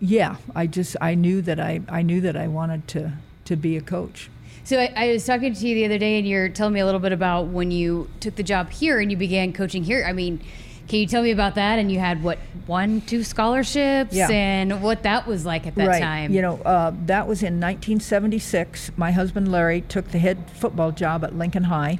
yeah, 0.00 0.36
I 0.54 0.66
just 0.66 0.96
I 1.00 1.14
knew 1.14 1.40
that 1.42 1.60
I 1.60 1.80
I 1.88 2.02
knew 2.02 2.20
that 2.20 2.36
I 2.36 2.48
wanted 2.48 2.88
to 2.88 3.12
to 3.44 3.56
be 3.56 3.76
a 3.76 3.80
coach. 3.80 4.28
So 4.64 4.78
I, 4.80 4.92
I, 4.96 5.12
was 5.12 5.26
talking 5.26 5.52
to 5.52 5.68
you 5.68 5.74
the 5.74 5.84
other 5.84 5.98
day, 5.98 6.18
and 6.18 6.26
you're 6.26 6.48
telling 6.48 6.72
me 6.72 6.80
a 6.80 6.86
little 6.86 7.00
bit 7.00 7.12
about 7.12 7.48
when 7.48 7.70
you 7.70 8.08
took 8.20 8.34
the 8.36 8.42
job 8.42 8.70
here 8.70 8.98
and 8.98 9.10
you 9.10 9.16
began 9.16 9.52
coaching 9.52 9.84
here. 9.84 10.06
I 10.08 10.14
mean, 10.14 10.40
can 10.88 11.00
you 11.00 11.06
tell 11.06 11.22
me 11.22 11.32
about 11.32 11.56
that? 11.56 11.78
And 11.78 11.92
you 11.92 11.98
had 11.98 12.22
what 12.22 12.38
one, 12.66 13.02
two 13.02 13.22
scholarships, 13.24 14.14
Yeah. 14.14 14.28
and 14.30 14.82
what 14.82 15.02
that 15.02 15.26
was 15.26 15.44
like 15.44 15.66
at 15.66 15.74
that 15.74 15.86
right. 15.86 16.02
time. 16.02 16.32
You 16.32 16.40
know, 16.40 16.54
uh, 16.64 16.92
that 17.04 17.28
was 17.28 17.42
in 17.42 17.60
1976. 17.60 18.92
My 18.96 19.12
husband 19.12 19.52
Larry 19.52 19.82
took 19.82 20.08
the 20.12 20.18
head 20.18 20.50
football 20.54 20.92
job 20.92 21.24
at 21.24 21.36
Lincoln 21.36 21.64
High, 21.64 21.98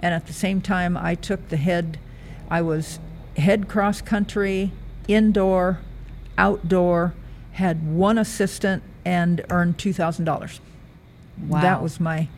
and 0.00 0.12
at 0.12 0.26
the 0.26 0.32
same 0.32 0.60
time, 0.60 0.96
I 0.96 1.14
took 1.14 1.48
the 1.48 1.56
head. 1.58 1.98
I 2.50 2.60
was 2.60 2.98
head 3.36 3.68
cross 3.68 4.00
country, 4.00 4.72
indoor, 5.06 5.78
outdoor. 6.36 7.14
Had 7.52 7.86
one 7.94 8.18
assistant 8.18 8.82
and 9.04 9.44
earned 9.50 9.78
two 9.78 9.92
thousand 9.92 10.24
dollars. 10.24 10.60
Wow. 11.48 11.60
That 11.62 11.82
was 11.82 12.00
my 12.00 12.28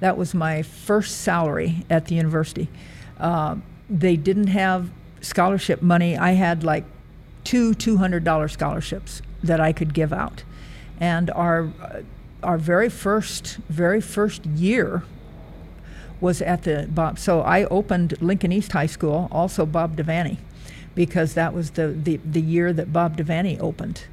that 0.00 0.16
was 0.16 0.34
my 0.34 0.62
first 0.62 1.20
salary 1.20 1.84
at 1.90 2.06
the 2.06 2.14
university. 2.14 2.68
Uh, 3.18 3.56
they 3.88 4.16
didn't 4.16 4.48
have 4.48 4.90
scholarship 5.20 5.82
money. 5.82 6.16
I 6.16 6.32
had 6.32 6.64
like 6.64 6.84
two 7.44 7.74
two 7.74 7.98
hundred 7.98 8.24
dollar 8.24 8.48
scholarships 8.48 9.22
that 9.42 9.60
I 9.60 9.72
could 9.72 9.94
give 9.94 10.12
out, 10.12 10.44
and 10.98 11.30
our 11.30 11.72
uh, 11.82 12.02
our 12.42 12.58
very 12.58 12.88
first 12.88 13.58
very 13.68 14.00
first 14.00 14.46
year 14.46 15.02
was 16.20 16.42
at 16.42 16.62
the 16.62 16.86
Bob. 16.90 17.18
So 17.18 17.40
I 17.40 17.64
opened 17.64 18.20
Lincoln 18.20 18.52
East 18.52 18.72
High 18.72 18.86
School, 18.86 19.28
also 19.32 19.64
Bob 19.64 19.96
Devaney, 19.96 20.36
because 20.94 21.34
that 21.34 21.54
was 21.54 21.70
the, 21.72 21.88
the, 21.88 22.18
the 22.18 22.40
year 22.40 22.72
that 22.72 22.92
Bob 22.92 23.16
Devaney 23.16 23.58
opened. 23.58 24.04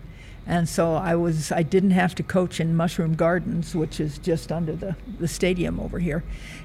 And 0.48 0.70
so 0.70 0.96
I 0.96 1.16
was 1.16 1.52
I 1.52 1.62
didn't 1.62 1.92
have 1.92 2.16
to 2.16 2.24
coach 2.24 2.60
in 2.60 2.76
Mushroom 2.76 3.16
Gardens, 3.16 3.76
which 3.76 4.00
is 4.00 4.18
just 4.18 4.52
under 4.52 4.74
the, 4.74 4.96
the 5.20 5.28
stadium 5.28 5.80
over 5.80 6.00
here. 6.00 6.24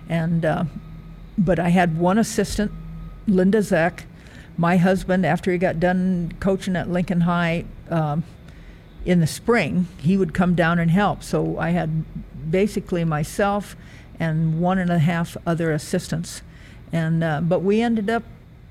And 0.08 0.44
uh, 0.44 0.64
but 1.36 1.58
I 1.58 1.70
had 1.70 1.98
one 1.98 2.16
assistant, 2.16 2.70
Linda 3.26 3.58
Zeck. 3.58 4.04
My 4.56 4.76
husband, 4.76 5.26
after 5.26 5.50
he 5.50 5.58
got 5.58 5.80
done 5.80 6.34
coaching 6.38 6.76
at 6.76 6.88
Lincoln 6.88 7.22
High 7.22 7.64
um, 7.90 8.22
in 9.04 9.18
the 9.20 9.26
spring, 9.26 9.88
he 9.98 10.16
would 10.16 10.34
come 10.34 10.54
down 10.54 10.78
and 10.78 10.90
help. 10.90 11.22
So 11.22 11.58
I 11.58 11.70
had 11.70 12.04
basically 12.50 13.02
myself 13.04 13.74
and 14.20 14.60
one 14.60 14.78
and 14.78 14.90
a 14.90 14.98
half 14.98 15.36
other 15.46 15.72
assistants. 15.72 16.42
And 16.92 17.24
uh, 17.24 17.40
but 17.40 17.60
we 17.60 17.80
ended 17.80 18.08
up 18.08 18.22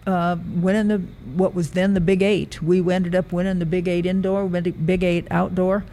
uh, 0.08 0.38
winning 0.56 0.88
the 0.88 0.98
what 1.36 1.54
was 1.54 1.72
then 1.72 1.94
the 1.94 2.02
Big 2.02 2.22
Eight. 2.22 2.62
We 2.62 2.80
ended 2.92 3.16
up 3.16 3.32
winning 3.32 3.60
the 3.60 3.66
Big 3.66 3.88
Eight 3.88 4.06
indoor, 4.06 4.48
Big 4.48 5.04
Eight 5.04 5.28
outdoor, 5.32 5.84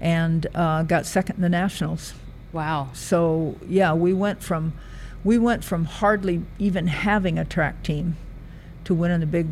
and 0.00 0.46
uh, 0.54 0.82
got 0.84 1.06
second 1.06 1.36
in 1.36 1.42
the 1.42 1.48
nationals. 1.48 2.14
wow. 2.52 2.88
So 2.94 3.56
yeah, 3.66 3.92
we 3.94 4.12
went 4.14 4.42
from 4.42 4.72
we 5.24 5.36
went 5.38 5.64
from 5.64 5.84
hardly 5.84 6.42
even 6.58 6.86
having 6.86 7.38
a 7.38 7.44
track 7.44 7.82
team 7.82 8.16
to 8.84 8.94
winning 8.94 9.20
the 9.20 9.26
big 9.26 9.48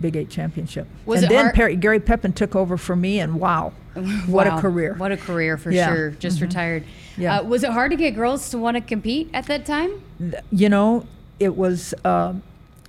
Big 0.00 0.16
Eight 0.16 0.30
championship. 0.30 0.88
Was 1.06 1.22
and 1.22 1.30
it 1.30 1.34
then 1.34 1.44
hard- 1.44 1.54
Perry, 1.54 1.76
Gary 1.76 2.00
Pepin 2.00 2.32
took 2.32 2.56
over 2.56 2.76
for 2.76 2.96
me, 2.96 3.20
and 3.20 3.38
wow, 3.38 3.72
what 4.26 4.48
Wow. 4.48 4.58
a 4.58 4.60
career! 4.60 4.94
What 4.94 5.12
a 5.12 5.16
career 5.16 5.56
for 5.56 5.70
Yeah. 5.70 5.86
sure. 5.94 6.10
Just 6.12 6.40
retired. 6.40 6.82
Yeah. 7.16 7.38
Uh, 7.38 7.42
was 7.44 7.62
it 7.62 7.70
hard 7.70 7.92
to 7.92 7.96
get 7.96 8.16
girls 8.16 8.50
to 8.50 8.58
want 8.58 8.76
to 8.76 8.80
compete 8.80 9.30
at 9.32 9.46
that 9.46 9.64
time? 9.64 10.02
you 10.50 10.68
know, 10.68 11.06
it 11.38 11.56
was 11.56 11.94
uh, 12.04 12.34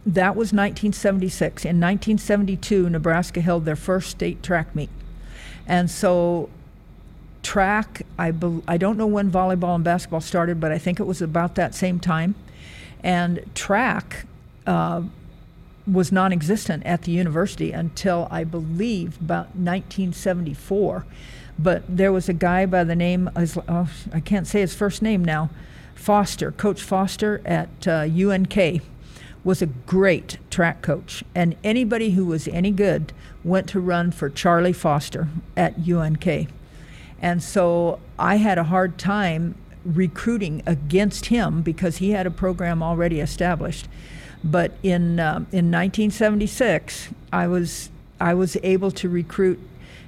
that 0.05 0.35
was 0.35 0.51
1976. 0.51 1.63
In 1.63 1.79
1972, 1.79 2.89
Nebraska 2.89 3.41
held 3.41 3.65
their 3.65 3.75
first 3.75 4.09
state 4.09 4.43
track 4.43 4.75
meet, 4.75 4.89
and 5.67 5.89
so 5.89 6.49
track. 7.41 8.05
I 8.17 8.31
bel 8.31 8.63
I 8.67 8.77
don't 8.77 8.97
know 8.97 9.07
when 9.07 9.31
volleyball 9.31 9.75
and 9.75 9.83
basketball 9.83 10.21
started, 10.21 10.59
but 10.59 10.71
I 10.71 10.77
think 10.77 10.99
it 10.99 11.05
was 11.05 11.21
about 11.21 11.55
that 11.55 11.73
same 11.75 11.99
time, 11.99 12.35
and 13.03 13.43
track. 13.55 14.25
Uh, 14.65 15.03
was 15.85 16.13
non-existent 16.13 16.81
at 16.85 17.01
the 17.01 17.11
university 17.11 17.71
until 17.71 18.27
I 18.31 18.43
believe 18.43 19.19
about 19.19 19.47
1974. 19.47 21.05
But 21.59 21.83
there 21.87 22.11
was 22.11 22.29
a 22.29 22.33
guy 22.33 22.65
by 22.65 22.83
the 22.83 22.95
name, 22.95 23.29
oh, 23.35 23.89
I 24.13 24.19
can't 24.19 24.47
say 24.47 24.61
his 24.61 24.73
first 24.73 25.01
name 25.01 25.23
now, 25.23 25.49
Foster, 25.93 26.51
Coach 26.51 26.81
Foster 26.81 27.41
at 27.45 27.87
uh, 27.87 28.07
UNK, 28.07 28.81
was 29.43 29.61
a 29.61 29.65
great 29.65 30.37
track 30.49 30.81
coach, 30.81 31.23
and 31.35 31.55
anybody 31.63 32.11
who 32.11 32.25
was 32.25 32.47
any 32.47 32.71
good 32.71 33.11
went 33.43 33.67
to 33.69 33.79
run 33.79 34.11
for 34.11 34.29
Charlie 34.29 34.73
Foster 34.73 35.27
at 35.57 35.75
UNK. 35.77 36.47
And 37.21 37.41
so 37.41 37.99
I 38.17 38.37
had 38.37 38.57
a 38.57 38.65
hard 38.65 38.97
time 38.97 39.55
recruiting 39.85 40.61
against 40.65 41.25
him 41.25 41.61
because 41.61 41.97
he 41.97 42.11
had 42.11 42.25
a 42.25 42.31
program 42.31 42.81
already 42.81 43.19
established. 43.19 43.87
But 44.43 44.73
in 44.83 45.19
um, 45.19 45.47
in 45.51 45.71
1976, 45.71 47.09
I 47.31 47.47
was 47.47 47.89
I 48.19 48.33
was 48.33 48.57
able 48.63 48.91
to 48.91 49.09
recruit 49.09 49.59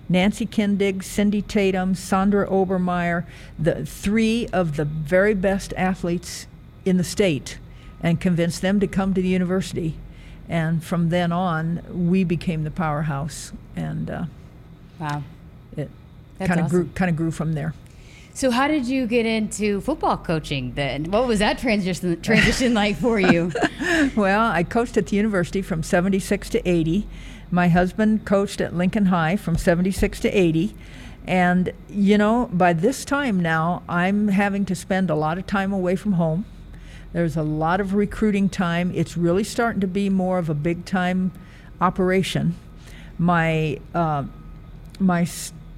Nancy 0.07 0.45
Kindig, 0.45 1.03
Cindy 1.03 1.41
Tatum, 1.41 1.95
Sandra 1.95 2.47
Obermeyer, 2.47 3.25
the 3.57 3.85
three 3.85 4.47
of 4.53 4.75
the 4.75 4.85
very 4.85 5.33
best 5.33 5.73
athletes 5.75 6.47
in 6.83 6.97
the 6.97 7.03
state, 7.03 7.57
and 8.01 8.19
convince 8.19 8.59
them 8.59 8.79
to 8.79 8.87
come 8.87 9.13
to 9.13 9.21
the 9.21 9.27
university. 9.27 9.95
And 10.47 10.83
from 10.83 11.09
then 11.09 11.31
on, 11.31 11.81
we 12.09 12.23
became 12.23 12.63
the 12.63 12.71
powerhouse, 12.71 13.51
and 13.75 14.09
uh, 14.09 14.25
Wow. 14.99 15.23
it 15.75 15.89
kind 16.39 16.59
of 16.59 16.69
grew 16.69 16.89
kind 16.95 17.09
of 17.09 17.15
grew 17.15 17.31
from 17.31 17.53
there. 17.53 17.73
So 18.33 18.51
how 18.51 18.67
did 18.67 18.85
you 18.85 19.07
get 19.07 19.25
into 19.25 19.79
football 19.81 20.17
coaching 20.17 20.73
then? 20.75 21.05
What 21.09 21.25
was 21.25 21.39
that 21.39 21.57
transition 21.57 22.21
transition 22.21 22.73
like 22.83 22.97
for 22.97 23.19
you? 23.19 23.51
Well, 24.15 24.51
I 24.51 24.63
coached 24.63 24.97
at 24.97 25.07
the 25.07 25.15
university 25.15 25.61
from 25.61 25.81
76 25.81 26.49
to 26.49 26.69
80. 26.69 27.07
My 27.49 27.69
husband 27.69 28.25
coached 28.25 28.59
at 28.59 28.75
Lincoln 28.75 29.05
High 29.05 29.37
from 29.37 29.57
76 29.57 30.19
to 30.21 30.29
80. 30.29 30.75
And, 31.25 31.71
you 31.89 32.17
know, 32.17 32.49
by 32.51 32.73
this 32.73 33.05
time 33.05 33.39
now, 33.39 33.83
I'm 33.87 34.27
having 34.27 34.65
to 34.65 34.75
spend 34.75 35.09
a 35.09 35.15
lot 35.15 35.37
of 35.37 35.47
time 35.47 35.71
away 35.71 35.95
from 35.95 36.13
home. 36.13 36.45
There's 37.15 37.37
a 37.37 37.43
lot 37.43 37.79
of 37.79 37.93
recruiting 37.93 38.49
time. 38.49 38.91
It's 38.93 39.15
really 39.15 39.45
starting 39.45 39.79
to 39.79 39.87
be 39.87 40.09
more 40.09 40.37
of 40.37 40.49
a 40.49 40.53
big 40.53 40.83
time 40.83 41.31
operation. 41.79 42.57
My, 43.17 43.79
uh, 43.93 44.25
my, 44.99 45.25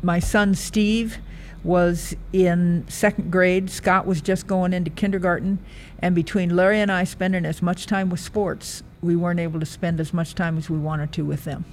my 0.01 0.17
son 0.17 0.55
Steve 0.55 1.19
was 1.63 2.15
in 2.33 2.85
second 2.89 3.31
grade. 3.31 3.69
Scott 3.69 4.07
was 4.07 4.19
just 4.19 4.47
going 4.47 4.73
into 4.73 4.89
kindergarten. 4.89 5.59
And 5.99 6.15
between 6.15 6.55
Larry 6.55 6.81
and 6.81 6.91
I 6.91 7.03
spending 7.03 7.45
as 7.45 7.61
much 7.61 7.85
time 7.85 8.09
with 8.09 8.19
sports, 8.19 8.81
we 9.03 9.15
weren't 9.15 9.39
able 9.39 9.59
to 9.59 9.65
spend 9.67 9.99
as 9.99 10.11
much 10.11 10.33
time 10.33 10.57
as 10.57 10.71
we 10.71 10.79
wanted 10.79 11.11
to 11.11 11.21
with 11.23 11.43
them. 11.43 11.65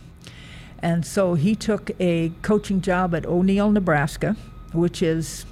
And 0.80 1.06
so 1.06 1.36
he 1.36 1.54
took 1.54 1.90
a 1.98 2.32
coaching 2.42 2.82
job 2.82 3.14
at 3.14 3.24
O'Neill, 3.24 3.70
Nebraska, 3.70 4.36
which 4.74 5.00
is 5.00 5.46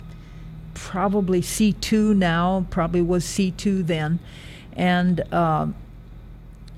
probably 0.74 1.40
C2 1.40 2.16
now, 2.16 2.66
probably 2.70 3.02
was 3.02 3.24
C2 3.24 3.86
then. 3.86 4.18
And 4.74 5.32
um, 5.32 5.74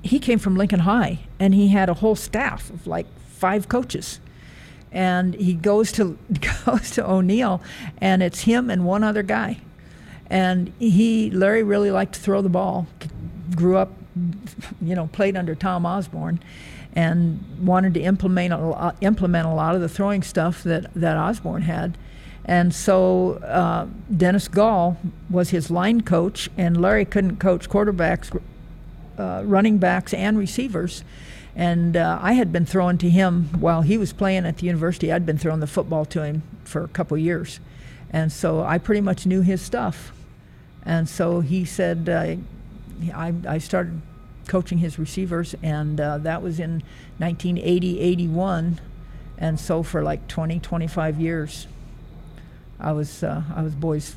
he 0.05 0.19
came 0.19 0.39
from 0.39 0.55
Lincoln 0.55 0.81
High, 0.81 1.19
and 1.39 1.53
he 1.53 1.69
had 1.69 1.89
a 1.89 1.95
whole 1.95 2.15
staff 2.15 2.69
of 2.69 2.85
like 2.87 3.07
five 3.27 3.67
coaches. 3.67 4.19
And 4.91 5.33
he 5.35 5.53
goes 5.53 5.91
to 5.93 6.17
goes 6.65 6.91
to 6.91 7.09
O'Neill, 7.09 7.61
and 7.97 8.21
it's 8.21 8.41
him 8.41 8.69
and 8.69 8.85
one 8.85 9.03
other 9.03 9.23
guy. 9.23 9.59
And 10.27 10.71
he, 10.79 11.29
Larry, 11.29 11.63
really 11.63 11.91
liked 11.91 12.15
to 12.15 12.19
throw 12.19 12.41
the 12.41 12.49
ball. 12.49 12.87
Grew 13.55 13.77
up, 13.77 13.91
you 14.81 14.95
know, 14.95 15.07
played 15.07 15.35
under 15.35 15.53
Tom 15.53 15.85
Osborne, 15.85 16.39
and 16.93 17.43
wanted 17.59 17.93
to 17.95 18.01
implement 18.01 18.53
a 18.53 18.95
implement 19.01 19.47
a 19.47 19.53
lot 19.53 19.75
of 19.75 19.81
the 19.81 19.89
throwing 19.89 20.23
stuff 20.23 20.63
that 20.63 20.93
that 20.93 21.17
Osborne 21.17 21.63
had. 21.63 21.97
And 22.45 22.73
so 22.73 23.33
uh, 23.43 23.87
Dennis 24.15 24.47
Gall 24.47 24.97
was 25.29 25.49
his 25.49 25.71
line 25.71 26.01
coach, 26.01 26.49
and 26.57 26.79
Larry 26.79 27.03
couldn't 27.03 27.37
coach 27.37 27.67
quarterbacks, 27.67 28.39
uh, 29.17 29.41
running 29.43 29.79
backs, 29.79 30.13
and 30.13 30.37
receivers. 30.37 31.03
And 31.55 31.97
uh, 31.97 32.19
I 32.21 32.33
had 32.33 32.51
been 32.51 32.65
throwing 32.65 32.99
to 32.99 33.09
him 33.09 33.45
while 33.59 33.81
he 33.81 33.97
was 33.97 34.13
playing 34.13 34.45
at 34.45 34.57
the 34.57 34.67
university. 34.67 35.11
I'd 35.11 35.25
been 35.25 35.39
throwing 35.39 35.59
the 35.59 35.67
football 35.67 36.05
to 36.05 36.23
him 36.23 36.43
for 36.63 36.83
a 36.83 36.87
couple 36.89 37.17
years. 37.17 37.59
And 38.11 38.31
so 38.31 38.61
I 38.61 38.77
pretty 38.77 39.01
much 39.01 39.25
knew 39.25 39.41
his 39.41 39.61
stuff. 39.61 40.11
And 40.83 41.09
so 41.09 41.39
he 41.39 41.65
said, 41.65 42.07
uh, 42.07 42.35
I, 43.13 43.33
I 43.47 43.57
started 43.57 44.01
coaching 44.47 44.77
his 44.77 44.99
receivers, 44.99 45.55
and 45.63 45.99
uh, 45.99 46.19
that 46.19 46.43
was 46.43 46.59
in 46.59 46.83
1980, 47.17 47.99
81. 47.99 48.79
And 49.37 49.59
so 49.59 49.81
for 49.81 50.03
like 50.03 50.27
20, 50.27 50.59
25 50.59 51.19
years, 51.19 51.67
I 52.79 52.91
was 52.91 53.23
uh, 53.23 53.41
I 53.55 53.61
was 53.61 53.73
boys. 53.73 54.15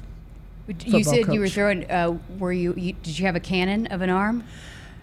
You 0.84 1.02
said 1.02 1.24
coach. 1.26 1.34
you 1.34 1.40
were 1.40 1.48
throwing. 1.48 1.90
Uh, 1.90 2.18
were 2.38 2.52
you, 2.52 2.74
you? 2.76 2.92
Did 3.02 3.18
you 3.18 3.24
have 3.26 3.36
a 3.36 3.40
cannon 3.40 3.86
of 3.88 4.02
an 4.02 4.10
arm? 4.10 4.44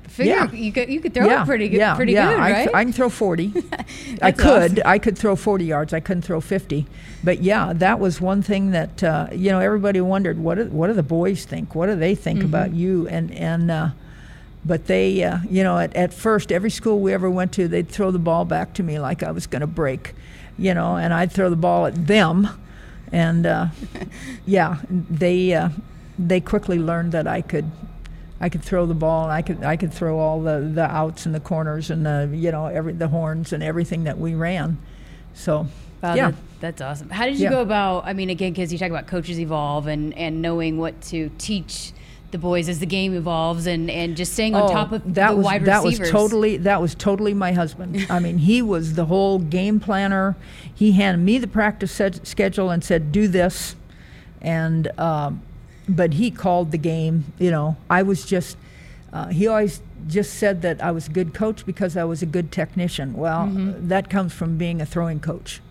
Figure 0.07 0.33
Yeah. 0.35 0.51
you 0.51 0.71
could 0.71 0.89
you 0.89 0.99
could 0.99 1.15
throw 1.15 1.25
yeah, 1.25 1.41
it 1.41 1.45
pretty 1.47 1.67
good, 1.67 1.77
yeah, 1.77 1.95
pretty 1.95 2.13
yeah. 2.13 2.29
good, 2.29 2.39
I, 2.39 2.51
right? 2.51 2.69
I 2.75 2.83
can 2.83 2.93
throw 2.93 3.09
40. 3.09 3.51
I 4.21 4.31
could. 4.31 4.73
awesome. 4.73 4.83
I 4.85 4.99
could 4.99 5.17
throw 5.17 5.35
40 5.35 5.65
yards. 5.65 5.93
I 5.93 5.99
couldn't 5.99 6.21
throw 6.21 6.39
50. 6.39 6.85
But 7.23 7.41
yeah, 7.41 7.73
that 7.73 7.99
was 7.99 8.21
one 8.21 8.43
thing 8.43 8.69
that 8.69 9.03
uh, 9.03 9.27
you 9.31 9.49
know 9.49 9.59
everybody 9.59 9.99
wondered 10.01 10.37
what 10.37 10.55
do, 10.59 10.65
what 10.65 10.87
do 10.87 10.93
the 10.93 11.01
boys 11.01 11.45
think? 11.45 11.73
What 11.73 11.87
do 11.87 11.95
they 11.95 12.13
think 12.13 12.39
Mm-hmm. 12.39 12.47
about 12.49 12.73
you? 12.75 13.07
And 13.07 13.31
and 13.31 13.71
uh, 13.71 13.89
but 14.63 14.85
they 14.85 15.23
uh, 15.23 15.39
you 15.49 15.63
know 15.63 15.79
at, 15.79 15.95
at 15.95 16.13
first 16.13 16.51
every 16.51 16.69
school 16.69 16.99
we 16.99 17.11
ever 17.11 17.29
went 17.29 17.51
to 17.53 17.67
they'd 17.67 17.89
throw 17.89 18.11
the 18.11 18.19
ball 18.19 18.45
back 18.45 18.75
to 18.75 18.83
me 18.83 18.99
like 18.99 19.23
I 19.23 19.31
was 19.31 19.47
going 19.47 19.61
to 19.61 19.67
break, 19.67 20.13
you 20.55 20.75
know, 20.75 20.97
and 20.97 21.15
I'd 21.15 21.31
throw 21.31 21.49
the 21.49 21.55
ball 21.55 21.87
at 21.87 22.05
them, 22.05 22.47
and 23.11 23.45
uh, 23.45 23.67
yeah, 24.45 24.77
they 24.89 25.53
uh, 25.53 25.69
they 26.19 26.39
quickly 26.41 26.79
learned 26.79 27.11
that 27.13 27.27
I 27.27 27.41
could. 27.41 27.69
I 28.37 28.49
could 28.49 28.63
throw 28.63 28.85
the 28.85 28.93
ball, 28.93 29.23
and 29.23 29.31
I 29.31 29.41
could 29.41 29.63
I 29.63 29.77
could 29.77 29.93
throw 29.93 30.19
all 30.19 30.41
the, 30.41 30.59
the 30.59 30.83
outs 30.83 31.25
and 31.25 31.33
the 31.33 31.39
corners 31.39 31.89
and 31.89 32.05
the 32.05 32.29
you 32.33 32.51
know 32.51 32.65
every 32.65 32.91
the 32.91 33.07
horns 33.07 33.53
and 33.53 33.63
everything 33.63 34.03
that 34.03 34.19
we 34.19 34.35
ran. 34.35 34.77
So 35.33 35.67
Wow, 36.03 36.15
yeah, 36.15 36.31
that, 36.31 36.35
that's 36.59 36.81
awesome. 36.81 37.09
How 37.09 37.25
did 37.25 37.37
you 37.37 37.45
Yeah. 37.45 37.51
go 37.51 37.61
about? 37.61 38.05
I 38.05 38.11
mean, 38.11 38.29
again, 38.29 38.51
because 38.51 38.73
you 38.73 38.77
talk 38.77 38.89
about 38.89 39.07
coaches 39.07 39.39
evolve 39.39 39.87
and 39.87 40.13
and 40.17 40.41
knowing 40.41 40.77
what 40.77 41.01
to 41.03 41.31
teach 41.37 41.93
the 42.35 42.41
boys 42.41 42.67
as 42.69 42.79
the 42.79 42.85
game 42.85 43.13
evolves, 43.15 43.65
and 43.67 43.89
and 43.89 44.15
just 44.17 44.33
staying 44.33 44.55
on 44.55 44.69
top 44.69 44.91
of 44.91 45.01
Oh, 45.05 45.09
that 45.11 45.29
the 45.31 45.35
was 45.37 45.45
wide 45.45 45.65
that 45.65 45.83
receivers. 45.83 45.99
was 45.99 46.09
totally 46.11 46.57
that 46.57 46.81
was 46.81 46.93
totally 46.95 47.33
my 47.33 47.51
husband. 47.53 48.05
I 48.09 48.19
mean, 48.19 48.37
he 48.39 48.61
was 48.61 48.93
the 48.95 49.05
whole 49.05 49.39
game 49.39 49.79
planner. 49.79 50.35
He 50.73 50.91
handed 50.91 51.23
me 51.25 51.37
the 51.37 51.47
practice 51.47 51.91
set, 51.91 52.27
schedule 52.27 52.69
and 52.71 52.83
said, 52.83 53.11
"Do 53.11 53.27
this," 53.27 53.75
and 54.41 54.87
um, 54.99 55.41
but 55.87 56.13
he 56.13 56.31
called 56.31 56.71
the 56.71 56.77
game. 56.77 57.25
You 57.39 57.51
know, 57.51 57.77
I 57.89 58.01
was 58.03 58.25
just. 58.25 58.57
Uh, 59.13 59.27
he 59.29 59.47
always 59.47 59.81
just 60.07 60.33
said 60.33 60.61
that 60.61 60.83
I 60.83 60.91
was 60.91 61.07
a 61.07 61.09
good 61.11 61.33
coach 61.33 61.65
because 61.65 61.95
I 61.95 62.03
was 62.03 62.21
a 62.21 62.25
good 62.25 62.51
technician. 62.51 63.13
Well, 63.13 63.45
Mm-hmm. 63.47 63.87
that 63.87 64.09
comes 64.09 64.33
from 64.33 64.57
being 64.57 64.81
a 64.81 64.85
throwing 64.85 65.21
coach. 65.21 65.61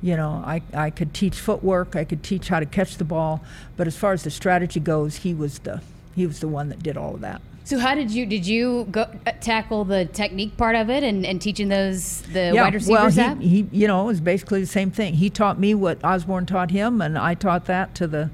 You 0.00 0.16
know, 0.16 0.42
I, 0.46 0.62
I 0.74 0.90
could 0.90 1.12
teach 1.14 1.34
footwork, 1.40 1.96
I 1.96 2.04
could 2.04 2.22
teach 2.22 2.48
how 2.48 2.60
to 2.60 2.66
catch 2.66 2.98
the 2.98 3.04
ball, 3.04 3.42
but 3.76 3.86
as 3.88 3.96
far 3.96 4.12
as 4.12 4.22
the 4.22 4.30
strategy 4.30 4.78
goes, 4.78 5.16
he 5.24 5.32
was 5.34 5.58
the 5.60 5.80
he 6.14 6.26
was 6.26 6.40
the 6.40 6.48
one 6.48 6.68
that 6.68 6.82
did 6.82 6.96
all 6.96 7.14
of 7.14 7.20
that. 7.20 7.40
So 7.64 7.78
how 7.78 7.94
did 7.94 8.10
you 8.10 8.26
did 8.26 8.46
you 8.46 8.86
go 8.90 9.02
uh, 9.26 9.32
tackle 9.40 9.86
the 9.86 10.04
technique 10.04 10.56
part 10.58 10.76
of 10.76 10.90
it 10.90 11.02
and, 11.02 11.24
and 11.24 11.40
teaching 11.40 11.68
those 11.70 12.20
the 12.22 12.52
yeah, 12.54 12.62
wide 12.62 12.86
well, 12.86 13.06
receivers 13.06 13.14
he, 13.14 13.20
that? 13.22 13.40
he, 13.40 13.68
you 13.72 13.86
know, 13.86 14.02
it 14.02 14.06
was 14.06 14.20
basically 14.20 14.60
the 14.60 14.66
same 14.66 14.90
thing. 14.90 15.14
He 15.14 15.30
taught 15.30 15.58
me 15.58 15.74
what 15.74 16.04
Osborne 16.04 16.44
taught 16.44 16.70
him, 16.70 17.00
and 17.00 17.16
I 17.16 17.32
taught 17.34 17.64
that 17.64 17.94
to 17.96 18.06
the 18.06 18.30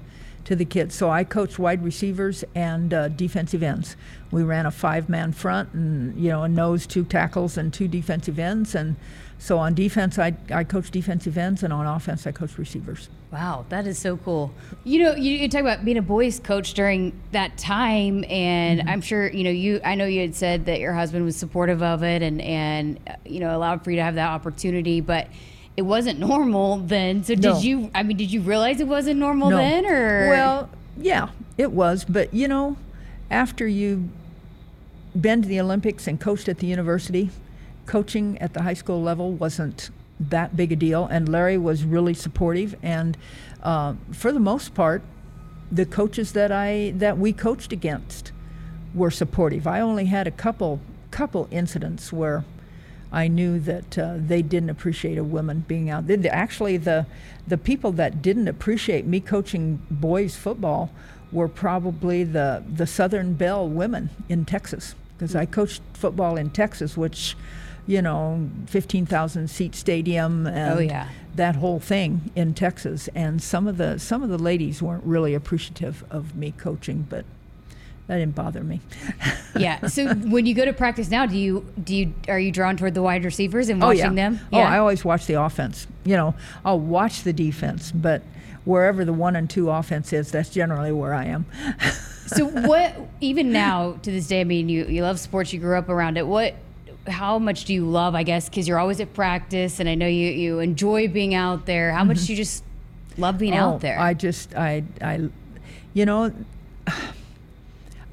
to 0.51 0.57
the 0.57 0.65
kids. 0.65 0.97
So 0.97 1.09
I 1.09 1.23
coached 1.23 1.61
wide 1.61 1.85
receivers 1.85 2.43
and 2.57 2.93
uh, 2.93 3.07
defensive 3.07 3.63
ends. 3.63 3.95
We 4.33 4.43
ran 4.43 4.67
a 4.67 4.73
five-man 4.73 5.31
front, 5.31 5.73
and 5.75 6.21
you 6.21 6.29
know, 6.29 6.43
a 6.43 6.49
nose, 6.49 6.89
two 6.89 7.05
tackles, 7.05 7.57
and 7.57 7.73
two 7.73 7.87
defensive 7.87 8.37
ends. 8.37 8.75
And 8.75 8.97
so 9.39 9.59
on 9.59 9.75
defense, 9.75 10.19
I 10.19 10.35
I 10.53 10.65
coached 10.65 10.93
defensive 10.93 11.39
ends, 11.39 11.63
and 11.63 11.73
on 11.73 11.87
offense, 11.87 12.27
I 12.27 12.33
coached 12.33 12.59
receivers. 12.59 13.09
Wow, 13.33 13.65
that 13.69 13.87
is 13.87 13.97
so 13.97 14.17
cool. 14.17 14.53
You 14.83 15.05
know, 15.05 15.15
you, 15.15 15.31
you 15.31 15.49
talk 15.49 15.61
about 15.61 15.85
being 15.85 15.99
a 15.99 16.03
boys 16.03 16.41
coach 16.41 16.75
during 16.75 17.13
that 17.31 17.57
time, 17.57 18.25
and 18.29 18.81
Mm-hmm. 18.81 18.89
I'm 18.89 19.01
sure 19.03 19.31
you 19.31 19.45
know 19.45 19.51
you. 19.51 19.81
I 19.85 19.95
know 19.95 20.07
you 20.07 20.21
had 20.21 20.35
said 20.35 20.67
that 20.67 20.81
your 20.81 20.95
husband 20.95 21.25
was 21.25 21.37
supportive 21.37 21.81
of 21.81 22.03
it, 22.03 22.23
and 22.23 22.41
and 22.41 22.99
uh, 23.07 23.13
you 23.25 23.39
know 23.39 23.57
allowed 23.57 23.85
for 23.85 23.93
you 23.93 23.99
to 23.99 24.03
have 24.03 24.17
that 24.17 24.31
opportunity, 24.31 25.01
but 25.01 25.29
it 25.77 25.83
wasn't 25.83 26.19
normal 26.19 26.79
then. 26.79 27.25
So 27.25 27.35
No. 27.35 27.55
did 27.55 27.65
you? 27.65 27.91
I 27.95 28.03
mean, 28.03 28.17
did 28.17 28.33
you 28.33 28.41
realize 28.41 28.81
it 28.81 28.89
wasn't 28.89 29.19
normal 29.19 29.51
No. 29.51 29.57
then, 29.57 29.87
or 29.87 30.29
Well, 30.29 30.69
yeah, 30.97 31.29
it 31.57 31.73
was. 31.73 32.05
But 32.05 32.33
you 32.35 32.49
know, 32.49 32.77
after 33.31 33.67
you 33.67 34.09
been 35.19 35.43
to 35.43 35.49
the 35.49 35.61
Olympics 35.61 36.07
and 36.07 36.21
coached 36.21 36.49
at 36.49 36.59
the 36.59 36.67
university, 36.67 37.31
coaching 37.87 38.39
at 38.39 38.53
the 38.55 38.63
high 38.63 38.75
school 38.75 39.03
level 39.03 39.33
wasn't 39.33 39.91
that 40.21 40.55
big 40.57 40.71
a 40.73 40.77
deal. 40.77 41.07
And 41.07 41.29
Larry 41.29 41.57
was 41.59 41.85
really 41.85 42.15
supportive. 42.15 42.77
And 42.83 43.17
uh, 43.63 43.95
for 44.13 44.33
the 44.33 44.41
most 44.41 44.75
part, 44.75 45.03
the 45.73 45.87
coaches 45.87 46.33
that 46.33 46.53
I 46.53 46.93
that 46.97 47.17
we 47.19 47.33
coached 47.33 47.73
against 47.73 48.33
were 48.95 49.11
supportive. 49.11 49.67
I 49.67 49.81
only 49.81 50.07
had 50.07 50.27
a 50.27 50.31
couple 50.33 50.81
couple 51.11 51.49
incidents 51.51 52.13
where 52.13 52.45
I 53.13 53.27
knew 53.29 53.59
that 53.61 53.99
uh, 53.99 54.15
they 54.19 54.43
didn't 54.43 54.71
appreciate 54.71 55.19
a 55.19 55.25
woman 55.25 55.65
being 55.67 55.91
out. 55.91 56.07
They, 56.07 56.17
actually, 56.29 56.77
the 56.77 57.07
the 57.47 57.59
people 57.59 57.93
that 57.93 58.23
didn't 58.23 58.47
appreciate 58.49 59.07
me 59.07 59.21
coaching 59.21 59.83
boys 59.91 60.37
football 60.37 60.91
were 61.33 61.49
probably 61.49 62.23
the 62.25 62.63
the 62.73 62.87
Southern 62.87 63.35
Belle 63.35 63.69
women 63.69 64.11
in 64.29 64.45
Texas 64.45 64.95
because 65.17 65.35
I 65.35 65.47
coached 65.47 65.83
football 65.95 66.37
in 66.37 66.51
Texas, 66.51 66.97
which 66.97 67.37
you 67.87 68.01
know, 68.03 68.49
fifteen 68.67 69.07
thousand 69.07 69.49
seat 69.49 69.75
stadium 69.75 70.47
and 70.47 70.79
Oh, 70.79 70.83
yeah. 70.83 71.09
that 71.35 71.57
whole 71.57 71.81
thing 71.81 72.31
in 72.37 72.55
Texas. 72.55 73.09
And 73.15 73.43
some 73.43 73.67
of 73.67 73.77
the 73.79 73.99
some 73.99 74.23
of 74.23 74.29
the 74.29 74.39
ladies 74.39 74.81
weren't 74.81 75.03
really 75.05 75.35
appreciative 75.35 76.05
of 76.11 76.37
me 76.37 76.53
coaching, 76.57 77.07
but 77.09 77.25
that 78.11 78.19
didn't 78.19 78.35
bother 78.35 78.65
me. 78.65 78.81
yeah. 79.57 79.87
So 79.87 80.13
when 80.15 80.45
you 80.45 80.53
go 80.53 80.65
to 80.65 80.73
practice 80.73 81.11
now, 81.11 81.27
do 81.27 81.39
you 81.39 81.65
do 81.85 81.95
you 81.95 82.13
are 82.27 82.41
you 82.41 82.51
drawn 82.51 82.77
toward 82.77 82.95
the 82.95 83.03
wide 83.03 83.25
receivers 83.25 83.69
and 83.69 83.81
Oh 83.81 83.87
watching 83.87 84.03
yeah. 84.03 84.31
them? 84.31 84.41
Oh, 84.53 84.59
I 84.59 84.79
always 84.79 85.05
watch 85.05 85.27
the 85.27 85.35
offense. 85.35 85.87
You 86.05 86.17
know, 86.17 86.35
I'll 86.65 86.81
watch 86.81 87.23
the 87.23 87.33
defense, 87.33 87.93
but 87.93 88.23
wherever 88.65 89.05
the 89.05 89.13
one 89.13 89.37
and 89.37 89.49
two 89.49 89.71
offense 89.71 90.13
is, 90.13 90.33
that's 90.33 90.51
generally 90.51 90.91
where 90.91 91.15
I 91.15 91.27
am. 91.27 91.47
so 92.27 92.47
what 92.47 92.97
even 93.21 93.53
now 93.53 93.93
to 94.03 94.11
this 94.13 94.29
day 94.29 94.41
i 94.41 94.45
mean 94.45 94.69
you, 94.69 94.85
you 94.85 95.03
love 95.03 95.19
sports 95.19 95.53
you 95.53 95.59
grew 95.59 95.77
up 95.77 95.89
around 95.89 96.17
it 96.17 96.25
what 96.25 96.55
how 97.09 97.41
much 97.41 97.65
do 97.65 97.75
you 97.75 97.85
love 97.85 98.15
i 98.15 98.23
guess 98.23 98.49
because 98.49 98.69
you're 98.69 98.79
always 98.79 99.01
at 99.01 99.13
practice 99.15 99.81
and 99.81 99.89
i 99.89 99.97
know 99.97 100.07
you, 100.07 100.29
you 100.29 100.61
enjoy 100.61 101.09
being 101.09 101.35
out 101.35 101.67
there 101.67 101.91
how 101.91 102.05
much 102.05 102.19
mm-hmm. 102.19 102.27
do 102.27 102.33
you 102.35 102.37
just 102.37 102.63
love 103.19 103.37
being 103.37 103.55
Oh, 103.55 103.71
out 103.71 103.81
there 103.81 103.99
I 103.99 104.15
just 104.15 104.55
I 104.55 104.85
I 105.03 105.29
you 105.93 106.07
know 106.07 106.33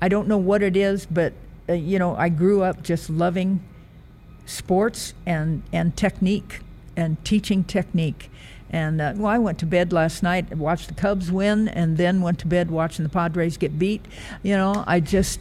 I 0.02 0.08
don't 0.08 0.28
know 0.28 0.38
what 0.38 0.62
it 0.62 0.78
is, 0.78 1.06
but 1.06 1.34
uh, 1.70 1.74
you 1.74 2.00
know, 2.00 2.16
I 2.16 2.30
grew 2.30 2.64
up 2.64 2.84
just 2.84 3.10
loving 3.10 3.62
sports 4.46 5.14
and 5.26 5.64
and 5.74 5.96
technique 5.96 6.62
and 6.96 7.24
teaching 7.26 7.64
technique. 7.64 8.32
And 8.70 9.00
uh, 9.00 9.14
well, 9.16 9.28
I 9.28 9.38
went 9.38 9.60
to 9.60 9.66
bed 9.66 9.94
last 9.94 10.24
night, 10.24 10.56
watched 10.56 10.90
the 10.90 10.94
Cubs 10.94 11.32
win, 11.32 11.68
and 11.70 11.98
then 11.98 12.22
went 12.22 12.40
to 12.40 12.48
bed 12.48 12.70
watching 12.70 13.04
the 13.04 13.10
Padres 13.10 13.58
get 13.58 13.80
beat. 13.80 14.06
You 14.44 14.56
know, 14.56 14.84
I 14.86 15.00
just 15.00 15.40